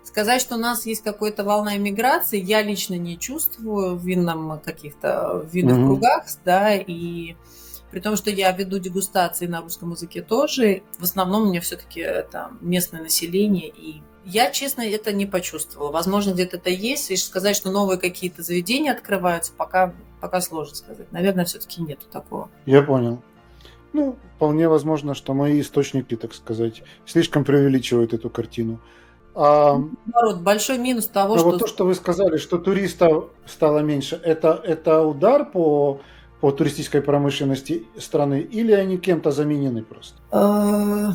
[0.04, 5.46] Сказать, что у нас есть какая-то волна иммиграции, я лично не чувствую в винном каких-то
[5.52, 5.86] винных mm-hmm.
[5.86, 7.36] кругах, да, и
[7.90, 12.00] при том, что я веду дегустации на русском языке тоже, в основном у меня все-таки
[12.00, 15.90] это местное население, и я, честно, это не почувствовала.
[15.90, 21.10] Возможно, где-то это есть, и сказать, что новые какие-то заведения открываются, пока, пока сложно сказать.
[21.10, 22.50] Наверное, все-таки нету такого.
[22.66, 23.22] Я понял.
[23.92, 28.78] Ну, вполне возможно, что мои источники, так сказать, слишком преувеличивают эту картину.
[29.34, 31.50] А, Наоборот, большой минус того, что...
[31.50, 36.00] Вот то, что вы сказали, что туристов стало меньше, это, это удар по
[36.40, 40.16] по туристической промышленности страны, или они кем-то заменены просто?
[40.32, 41.12] Э,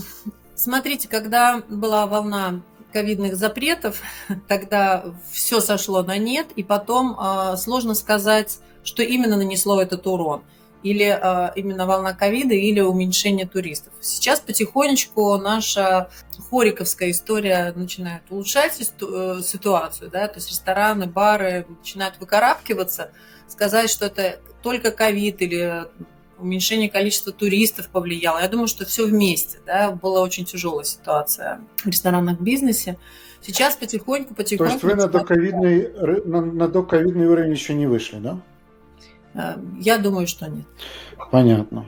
[0.55, 2.61] смотрите, когда была волна
[2.93, 4.01] ковидных запретов,
[4.47, 10.43] тогда все сошло на нет, и потом э, сложно сказать, что именно нанесло этот урон.
[10.83, 13.91] Или э, именно волна ковида, или уменьшение туристов.
[14.01, 16.11] Сейчас потихонечку наша
[16.51, 23.09] хориковская история начинает улучшать ситуацию, да, то есть рестораны, бары начинают выкарабкиваться,
[23.47, 25.85] сказать, что это только ковид или
[26.37, 28.39] уменьшение количества туристов повлияло.
[28.39, 29.59] Я думаю, что все вместе.
[29.65, 29.91] Да?
[29.91, 32.97] Была очень тяжелая ситуация в ресторанном бизнесе.
[33.41, 34.65] Сейчас потихоньку, потихоньку...
[34.67, 35.91] То есть вы на доковидный,
[36.25, 38.41] на, на доковидный уровень еще не вышли, да?
[39.35, 40.65] Э, я думаю, что нет.
[41.31, 41.85] Понятно.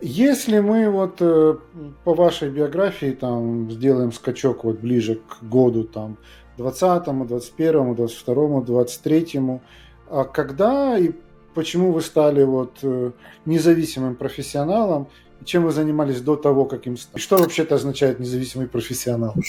[0.00, 1.56] Если мы вот э,
[2.04, 6.16] по вашей биографии там сделаем скачок вот ближе к году там
[6.56, 9.60] 20, 21, 22, 23, а
[10.24, 11.12] когда и
[11.54, 13.12] почему вы стали вот э,
[13.44, 15.08] независимым профессионалом,
[15.44, 17.20] чем вы занимались до того, как им стали?
[17.20, 19.34] Что вообще это означает независимый профессионал?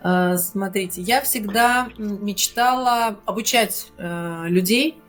[0.00, 5.02] А, смотрите, я всегда мечтала обучать э, людей,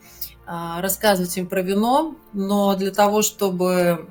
[0.47, 4.07] а, рассказывать им про вино, но для того, чтобы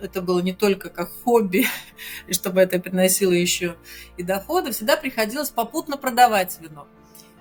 [0.00, 1.66] это было не только как хобби,
[2.26, 3.76] и чтобы это приносило еще
[4.16, 6.88] и доходы, всегда приходилось попутно продавать вино.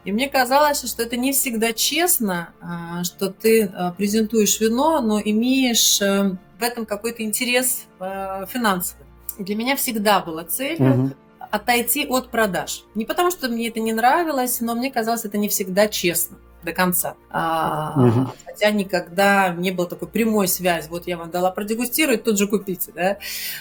[0.04, 5.22] И мне казалось, что это не всегда честно, а, что ты а, презентуешь вино, но
[5.24, 9.06] имеешь э, в этом какой-то интерес э, финансовый.
[9.38, 11.12] для меня всегда была цель угу.
[11.52, 12.84] отойти от продаж.
[12.96, 16.74] Не потому, что мне это не нравилось, но мне казалось, это не всегда честно до
[16.74, 17.16] конца.
[17.30, 18.30] А, угу.
[18.46, 20.88] Хотя никогда не было такой прямой связи.
[20.90, 22.92] Вот я вам дала продегустировать, тут же купите.
[22.92, 23.18] Да?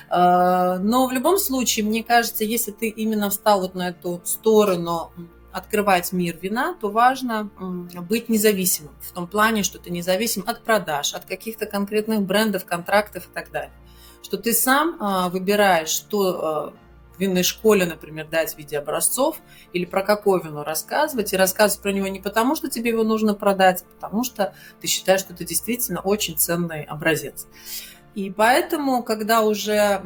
[0.08, 5.12] А, но в любом случае, мне кажется, если ты именно встал вот на эту сторону
[5.52, 7.50] открывать мир вина, то важно
[8.08, 8.94] быть независимым.
[9.00, 13.50] В том плане, что ты независим от продаж, от каких-то конкретных брендов, контрактов и так
[13.50, 13.72] далее.
[14.22, 16.72] Что ты сам а, выбираешь, что а,
[17.16, 19.38] в винной школе, например, дать в виде образцов,
[19.72, 23.34] или про какое вино рассказывать, и рассказывать про него не потому, что тебе его нужно
[23.34, 27.46] продать, а потому что ты считаешь, что это действительно очень ценный образец.
[28.14, 30.02] И поэтому, когда уже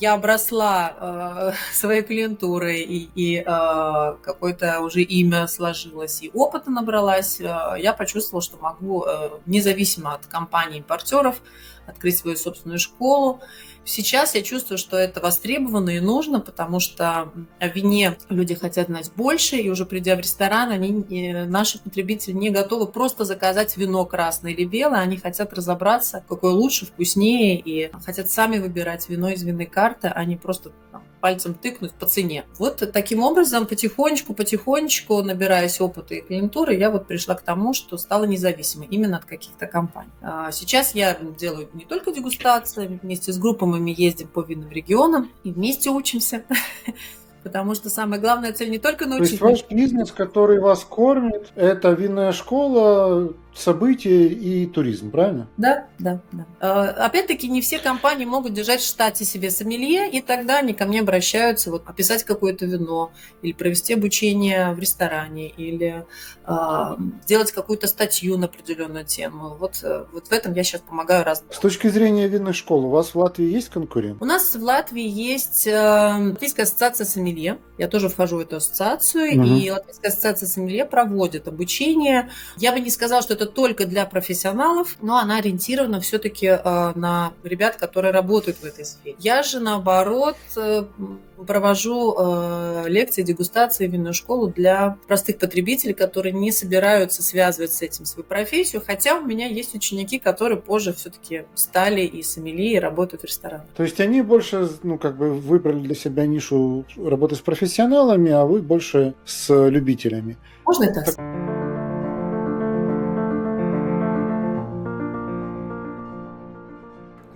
[0.00, 7.40] я обросла э, своей клиентурой, и, и э, какое-то уже имя сложилось, и опыта набралась,
[7.40, 7.44] э,
[7.78, 11.40] я почувствовала, что могу э, независимо от компаний-импортеров
[11.86, 13.40] открыть свою собственную школу.
[13.84, 19.10] Сейчас я чувствую, что это востребовано и нужно, потому что о вине люди хотят знать
[19.16, 24.52] больше, и уже придя в ресторан, они, наши потребители не готовы просто заказать вино красное
[24.52, 29.66] или белое, они хотят разобраться, какое лучше, вкуснее, и хотят сами выбирать вино из винной
[29.66, 32.44] карты, а не просто там, пальцем тыкнуть по цене.
[32.58, 37.96] Вот таким образом, потихонечку, потихонечку, набираясь опыта и клиентуры, я вот пришла к тому, что
[37.98, 40.10] стала независимой именно от каких-то компаний.
[40.22, 45.30] А сейчас я делаю не только дегустации, вместе с группами мы ездим по винным регионам
[45.44, 46.44] и вместе учимся.
[47.42, 49.38] потому что самая главная цель не только научить.
[49.38, 55.48] То есть ваш бизнес, который вас кормит, это винная школа, события и туризм, правильно?
[55.56, 56.46] Да, да, да.
[56.60, 60.86] Э, опять-таки, не все компании могут держать в штате себе сомелье, и тогда они ко
[60.86, 63.12] мне обращаются вот описать какое-то вино,
[63.42, 66.06] или провести обучение в ресторане, или
[66.46, 69.56] э, сделать какую-то статью на определенную тему.
[69.58, 71.52] Вот, э, вот в этом я сейчас помогаю разным.
[71.52, 74.22] С точки зрения винной школы, у вас в Латвии есть конкурент?
[74.22, 77.58] У нас в Латвии есть э, Латвийская ассоциация сомелье.
[77.78, 79.44] Я тоже вхожу в эту ассоциацию, угу.
[79.44, 82.30] и Латвийская ассоциация сомелье проводит обучение.
[82.56, 87.32] Я бы не сказала, что это только для профессионалов, но она ориентирована все-таки э, на
[87.42, 89.16] ребят, которые работают в этой сфере.
[89.18, 90.84] Я же, наоборот, э,
[91.46, 98.04] провожу э, лекции, дегустации винную школу для простых потребителей, которые не собираются связывать с этим
[98.04, 103.22] свою профессию, хотя у меня есть ученики, которые позже все-таки стали и сомелье, и работают
[103.22, 103.66] в ресторанах.
[103.76, 108.44] То есть они больше, ну, как бы выбрали для себя нишу работы с профессионалами, а
[108.44, 110.36] вы больше с любителями.
[110.64, 111.02] Можно это?
[111.02, 111.16] так?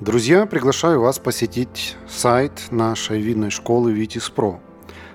[0.04, 4.60] Друзья, приглашаю вас посетить сайт нашей винной школы Витис Про.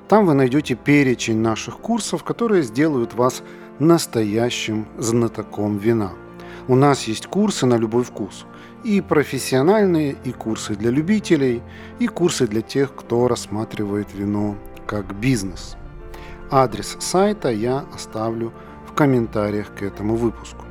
[0.07, 3.43] Там вы найдете перечень наших курсов, которые сделают вас
[3.77, 6.13] настоящим знатоком вина.
[6.67, 8.47] У нас есть курсы на любой вкус.
[8.83, 11.61] И профессиональные, и курсы для любителей,
[11.99, 14.55] и курсы для тех, кто рассматривает вино
[14.87, 15.77] как бизнес.
[16.49, 18.51] Адрес сайта я оставлю
[18.87, 20.65] в комментариях к этому выпуску.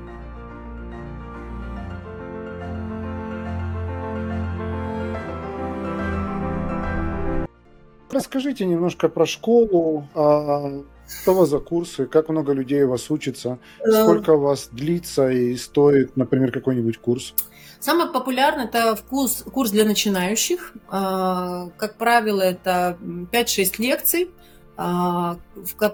[8.11, 10.83] Расскажите немножко про школу, а,
[11.21, 14.69] что у вас за курсы, как много людей у вас учится, э, сколько у вас
[14.73, 17.35] длится и стоит, например, какой-нибудь курс?
[17.81, 20.73] Самый популярный это курс, курс для начинающих.
[20.89, 22.99] А, как правило, это
[23.31, 24.31] 5-6 лекций,
[24.77, 25.39] а,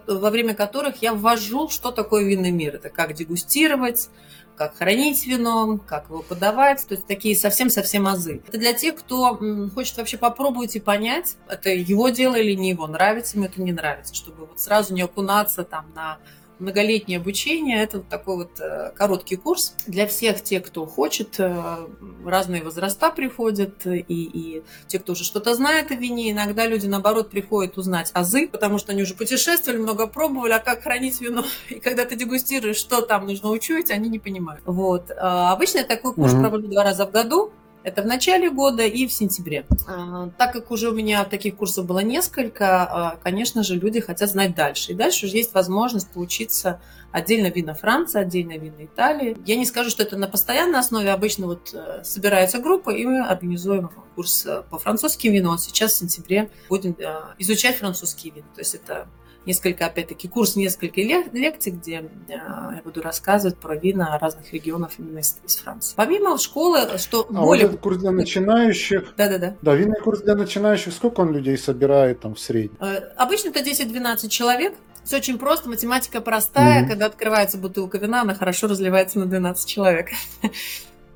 [0.06, 2.76] во время которых я ввожу, что такое винный мир.
[2.76, 4.08] Это как дегустировать,
[4.56, 8.42] как хранить вино, как его подавать, то есть такие совсем-совсем азы.
[8.46, 9.38] Это для тех, кто
[9.74, 13.72] хочет вообще попробовать и понять, это его дело или не его, нравится ему это, не
[13.72, 16.18] нравится, чтобы вот сразу не окунаться там на
[16.58, 17.82] многолетнее обучение.
[17.82, 21.38] Это вот такой вот э, короткий курс для всех тех, кто хочет.
[21.38, 21.86] Э,
[22.24, 26.30] разные возраста приходят, и, и те, кто уже что-то знает о вине.
[26.30, 30.82] Иногда люди, наоборот, приходят узнать азы, потому что они уже путешествовали, много пробовали, а как
[30.82, 31.44] хранить вино.
[31.68, 34.62] И когда ты дегустируешь, что там нужно учить, они не понимают.
[34.64, 35.10] Вот.
[35.16, 36.40] А обычно я такой курс mm-hmm.
[36.40, 37.52] провожу два раза в году.
[37.84, 39.66] Это в начале года и в сентябре.
[39.86, 44.30] А, так как уже у меня таких курсов было несколько, а, конечно же, люди хотят
[44.30, 44.92] знать дальше.
[44.92, 46.80] И дальше уже есть возможность поучиться
[47.12, 49.36] отдельно вина Франции, отдельно вина Италии.
[49.44, 51.12] Я не скажу, что это на постоянной основе.
[51.12, 55.58] Обычно вот э, собирается группа, и мы организуем курс э, по французским винам.
[55.58, 58.46] Сейчас в сентябре будем э, изучать французские вина.
[58.54, 59.08] То есть это
[59.46, 65.18] несколько, опять-таки, курс, несколько лекций, где э, я буду рассказывать про вина разных регионов именно
[65.18, 65.94] из, из Франции.
[65.96, 67.68] Помимо школы, что а более...
[67.68, 69.14] вот курс для начинающих...
[69.16, 69.56] Да-да-да.
[69.62, 72.76] Да, винный курс для начинающих, сколько он людей собирает там в среднем?
[72.80, 74.74] Э, обычно это 10-12 человек.
[75.04, 76.82] Все очень просто, математика простая.
[76.82, 76.88] Mm-hmm.
[76.88, 80.08] Когда открывается бутылка вина, она хорошо разливается на 12 человек.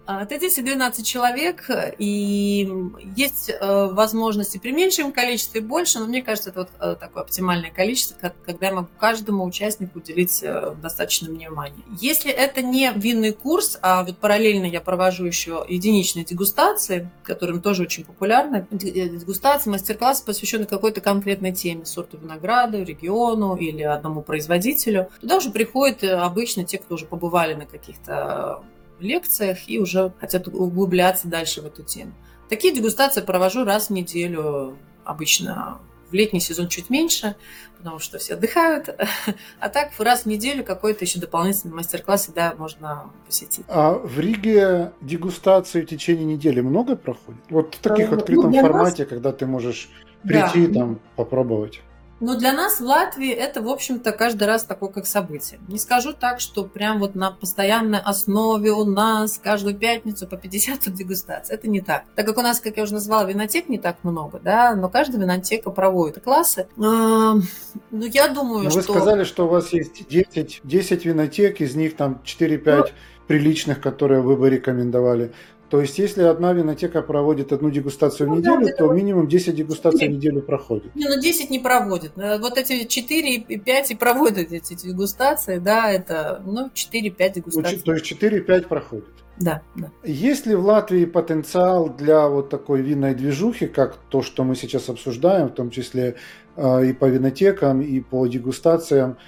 [0.09, 2.67] Это 10-12 человек, и
[3.15, 7.71] есть э, возможности при меньшем количестве больше, но мне кажется, это вот э, такое оптимальное
[7.71, 11.83] количество, когда я могу каждому участнику уделить э, достаточно внимания.
[12.01, 17.83] Если это не винный курс, а вот параллельно я провожу еще единичные дегустации, которым тоже
[17.83, 25.37] очень популярны, дегустации, мастер-классы, посвященные какой-то конкретной теме, сорту винограда, региону или одному производителю, туда
[25.37, 28.63] уже приходят обычно те, кто уже побывали на каких-то
[29.03, 32.13] лекциях и уже хотят углубляться дальше в эту тему.
[32.49, 35.79] Такие дегустации провожу раз в неделю, обычно
[36.11, 37.37] в летний сезон чуть меньше,
[37.77, 38.89] потому что все отдыхают.
[39.61, 43.65] А так раз в неделю какой-то еще дополнительный мастер-класс да, можно посетить.
[43.69, 47.41] А в Риге дегустации в течение недели много проходит?
[47.51, 49.11] Вот в таких ну, открытом формате, нас...
[49.11, 49.91] когда ты можешь
[50.23, 50.81] прийти да.
[50.81, 51.83] там попробовать.
[52.21, 55.61] Но для нас в Латвии это, в общем-то, каждый раз такое как событие.
[55.69, 60.93] Не скажу так, что прям вот на постоянной основе у нас каждую пятницу по 50
[60.93, 61.55] дегустаций.
[61.55, 62.05] Это не так.
[62.17, 65.21] Так как у нас, как я уже назвала, винотек не так много, да, но каждая
[65.21, 66.67] винотека проводит классы.
[66.77, 67.43] Ну,
[67.91, 68.79] я думаю, но что...
[68.79, 72.85] Вы сказали, что у вас есть 10, 10 винотек, из них там 4-5 ну,
[73.29, 75.33] приличных, которые вы бы рекомендовали.
[75.71, 79.55] То есть, если одна винотека проводит одну дегустацию в ну, неделю, да, то минимум 10
[79.55, 80.95] дегустаций в неделю проходит.
[80.95, 82.13] Не, ну 10 не проводит.
[82.17, 87.79] Э, вот эти 4 и 5 и проводят эти дегустации, да, это, ну, 4-5 дегустаций.
[87.81, 89.05] То есть 4-5 проходит.
[89.39, 89.91] да, да.
[90.05, 94.89] Есть ли в Латвии потенциал для вот такой винной движухи, как то, что мы сейчас
[94.89, 96.17] обсуждаем, в том числе
[96.57, 99.19] э, и по винотекам, и по дегустациям,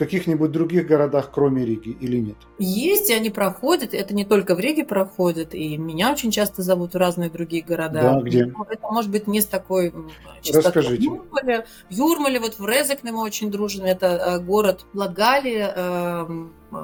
[0.00, 2.36] каких-нибудь других городах, кроме Риги, или нет?
[2.58, 3.92] Есть, и они проходят.
[3.92, 8.00] Это не только в Риге проходит, и меня очень часто зовут в разные другие города.
[8.00, 8.46] Да, где?
[8.46, 9.92] Но это может быть не с такой
[10.40, 10.82] частотой.
[10.82, 11.10] Расскажите.
[11.10, 13.84] В Юрмале, в Юрмале, вот в Резекне мы очень дружим.
[13.84, 16.76] Это э, город Лагали, эм, э,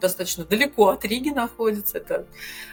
[0.00, 1.98] достаточно далеко от Риги находится.
[1.98, 2.26] Это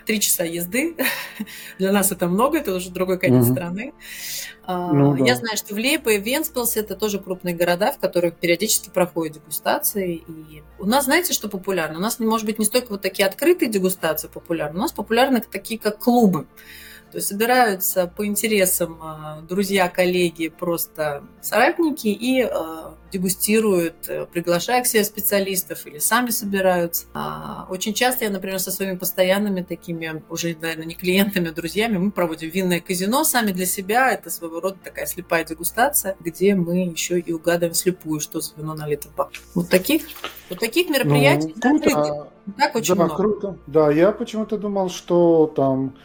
[0.06, 0.96] три часа езды.
[1.80, 3.54] Для нас это много, это уже другой конец угу.
[3.54, 3.94] страны.
[4.64, 5.26] А, ну, да.
[5.26, 9.36] Я знаю, что в Лейпе и Венспилсе это тоже крупные города, в которых периодически проходят
[9.36, 10.24] дегустации.
[10.28, 12.00] И у нас, знаете, что популярно?
[12.00, 15.80] У нас, может быть, не столько вот такие открытые дегустации популярны, у нас популярны такие,
[15.80, 16.48] как клубы.
[17.12, 24.84] То есть собираются по интересам а, друзья, коллеги, просто соратники и а, дегустируют, э, приглашая
[24.84, 27.06] к себе специалистов или сами собираются.
[27.14, 31.98] А, очень часто я, например, со своими постоянными такими, уже, наверное, не клиентами, а друзьями,
[31.98, 34.12] мы проводим винное казино сами для себя.
[34.12, 38.76] Это своего рода такая слепая дегустация, где мы еще и угадываем слепую, что за вино
[38.76, 39.30] налито в бак.
[39.54, 40.04] Вот таких,
[40.50, 42.28] вот таких мероприятий ну, круто.
[42.58, 43.16] так очень да, много.
[43.16, 43.58] круто.
[43.68, 45.96] Да, я почему-то думал, что там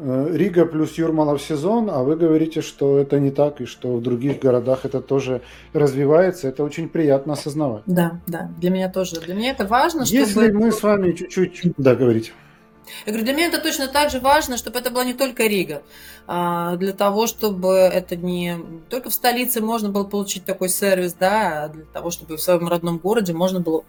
[0.00, 4.40] Рига плюс Юрмалов сезон, а вы говорите, что это не так, и что в других
[4.40, 5.42] городах это тоже
[5.74, 6.48] развивается.
[6.48, 7.82] Это очень приятно осознавать.
[7.86, 9.20] Да, да, для меня тоже.
[9.20, 10.20] Для меня это важно, чтобы...
[10.20, 11.74] Если мы с вами чуть-чуть...
[11.76, 12.32] Да, говорите.
[13.06, 15.82] Я говорю, для меня это точно так же важно, чтобы это была не только Рига.
[16.32, 18.56] А, для того, чтобы это не
[18.88, 22.68] только в столице можно было получить такой сервис, да, а для того, чтобы в своем
[22.68, 23.82] родном городе можно было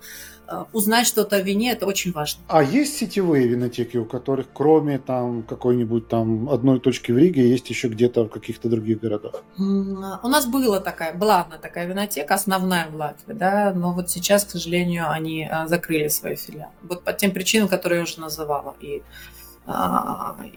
[0.47, 2.41] а, узнать что-то о вине, это очень важно.
[2.47, 7.69] А есть сетевые винотеки, у которых кроме там какой-нибудь там одной точки в Риге есть
[7.69, 9.43] еще где-то в каких-то других городах?
[9.59, 14.45] У нас была такая, была одна такая винотека, основная в Латвии, да, но вот сейчас,
[14.45, 16.71] к сожалению, они закрыли свои филиалы.
[16.81, 18.73] Вот по тем причинам, которые я уже называла.
[18.81, 19.03] И а,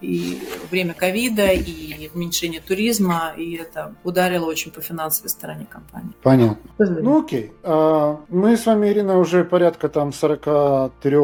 [0.00, 0.38] и
[0.70, 6.12] время ковида, и уменьшение туризма, и это ударило очень по финансовой стороне компании.
[6.22, 6.70] Понятно.
[6.78, 7.52] Ну окей.
[7.62, 11.16] А, мы с вами, Ирина, уже порядка там 43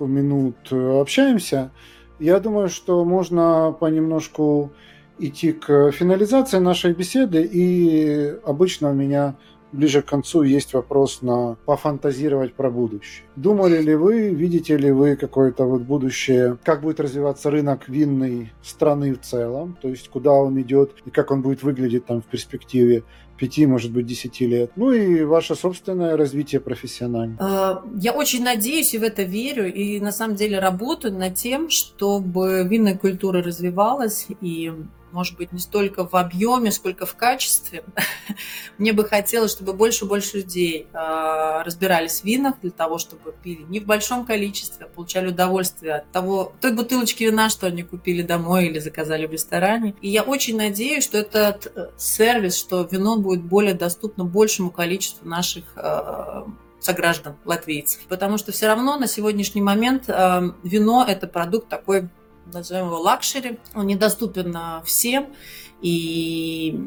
[0.00, 1.70] минут общаемся.
[2.18, 4.72] Я думаю, что можно понемножку
[5.18, 9.36] идти к финализации нашей беседы, и обычно у меня
[9.72, 13.26] ближе к концу есть вопрос на пофантазировать про будущее.
[13.36, 19.14] Думали ли вы, видите ли вы какое-то вот будущее, как будет развиваться рынок винной страны
[19.14, 23.04] в целом, то есть куда он идет и как он будет выглядеть там в перспективе
[23.38, 24.72] пяти, может быть, десяти лет.
[24.76, 27.36] Ну и ваше собственное развитие профессиональное.
[27.38, 31.70] А, я очень надеюсь и в это верю, и на самом деле работаю над тем,
[31.70, 34.72] чтобы винная культура развивалась и
[35.12, 37.84] может быть, не столько в объеме, сколько в качестве.
[38.78, 43.32] Мне бы хотелось, чтобы больше и больше людей э, разбирались в винах для того, чтобы
[43.42, 47.82] пили не в большом количестве, а получали удовольствие от того, той бутылочки вина, что они
[47.82, 49.94] купили домой или заказали в ресторане.
[50.00, 55.28] И я очень надеюсь, что этот э, сервис, что вино будет более доступно большему количеству
[55.28, 56.42] наших э,
[56.80, 58.02] сограждан, латвийцев.
[58.08, 62.08] Потому что все равно на сегодняшний момент э, вино– это продукт такой
[62.52, 65.34] назовем его luxury, он недоступен всем,
[65.80, 66.78] и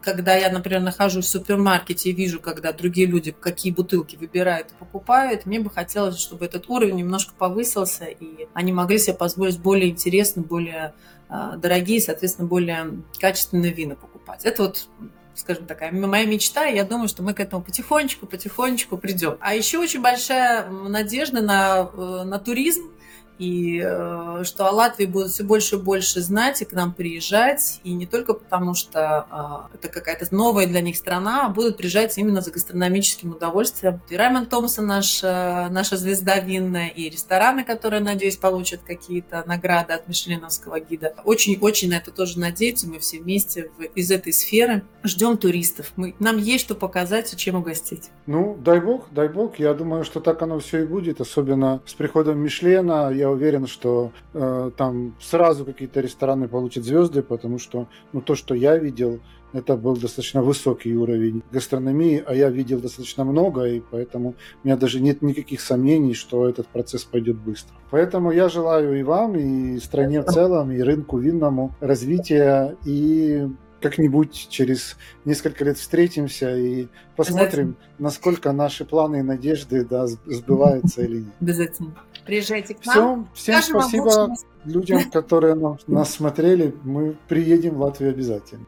[0.00, 4.74] когда я, например, нахожусь в супермаркете и вижу, когда другие люди какие бутылки выбирают и
[4.74, 9.90] покупают, мне бы хотелось, чтобы этот уровень немножко повысился, и они могли себе позволить более
[9.90, 10.94] интересные, более
[11.28, 14.44] э, дорогие, соответственно, более качественные вина покупать.
[14.44, 14.88] Это вот
[15.34, 19.36] скажем такая, моя мечта, и я думаю, что мы к этому потихонечку, потихонечку придем.
[19.40, 22.90] А еще очень большая надежда на, э, на туризм,
[23.38, 27.80] и э, что о Латвии будут все больше и больше знать и к нам приезжать,
[27.84, 32.16] и не только потому, что э, это какая-то новая для них страна, а будут приезжать
[32.18, 34.00] именно за гастрономическим удовольствием.
[34.08, 39.92] И Раймон Томпсон наш, э, наша звезда винная, и рестораны, которые, надеюсь, получат какие-то награды
[39.92, 41.14] от Мишленовского гида.
[41.24, 45.92] Очень-очень на это тоже надеются, мы все вместе в, из этой сферы ждем туристов.
[45.96, 48.10] Мы, нам есть что показать и чем угостить.
[48.26, 49.58] Ну, дай бог, дай бог.
[49.58, 53.10] Я думаю, что так оно все и будет, особенно с приходом Мишлена.
[53.10, 58.54] Я уверен, что э, там сразу какие-то рестораны получат звезды, потому что ну, то, что
[58.54, 59.20] я видел,
[59.52, 64.76] это был достаточно высокий уровень гастрономии, а я видел достаточно много, и поэтому у меня
[64.76, 67.74] даже нет никаких сомнений, что этот процесс пойдет быстро.
[67.90, 73.48] Поэтому я желаю и вам, и стране в целом, и рынку винному развития и
[73.80, 81.18] как-нибудь через несколько лет встретимся и посмотрим, насколько наши планы и надежды да, сбываются или
[81.18, 81.34] нет.
[81.40, 81.94] Обязательно.
[82.28, 83.26] Приезжайте к нам.
[83.32, 84.34] Все, всем спасибо вам,
[84.66, 85.54] людям, которые
[85.86, 86.74] нас смотрели.
[86.82, 88.66] Мы приедем в Латвию обязательно.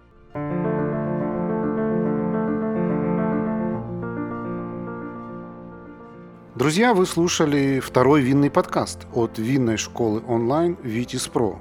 [6.54, 11.60] Друзья, вы слушали второй винный подкаст от винной школы онлайн «Витис Про».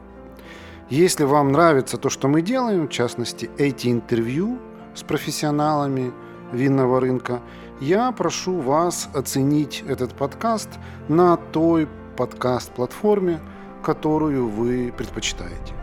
[0.90, 4.58] Если вам нравится то, что мы делаем, в частности, эти интервью
[4.96, 6.14] с профессионалами
[6.54, 7.42] винного рынка–
[7.80, 10.70] я прошу вас оценить этот подкаст
[11.08, 13.40] на той подкаст-платформе,
[13.84, 15.79] которую вы предпочитаете.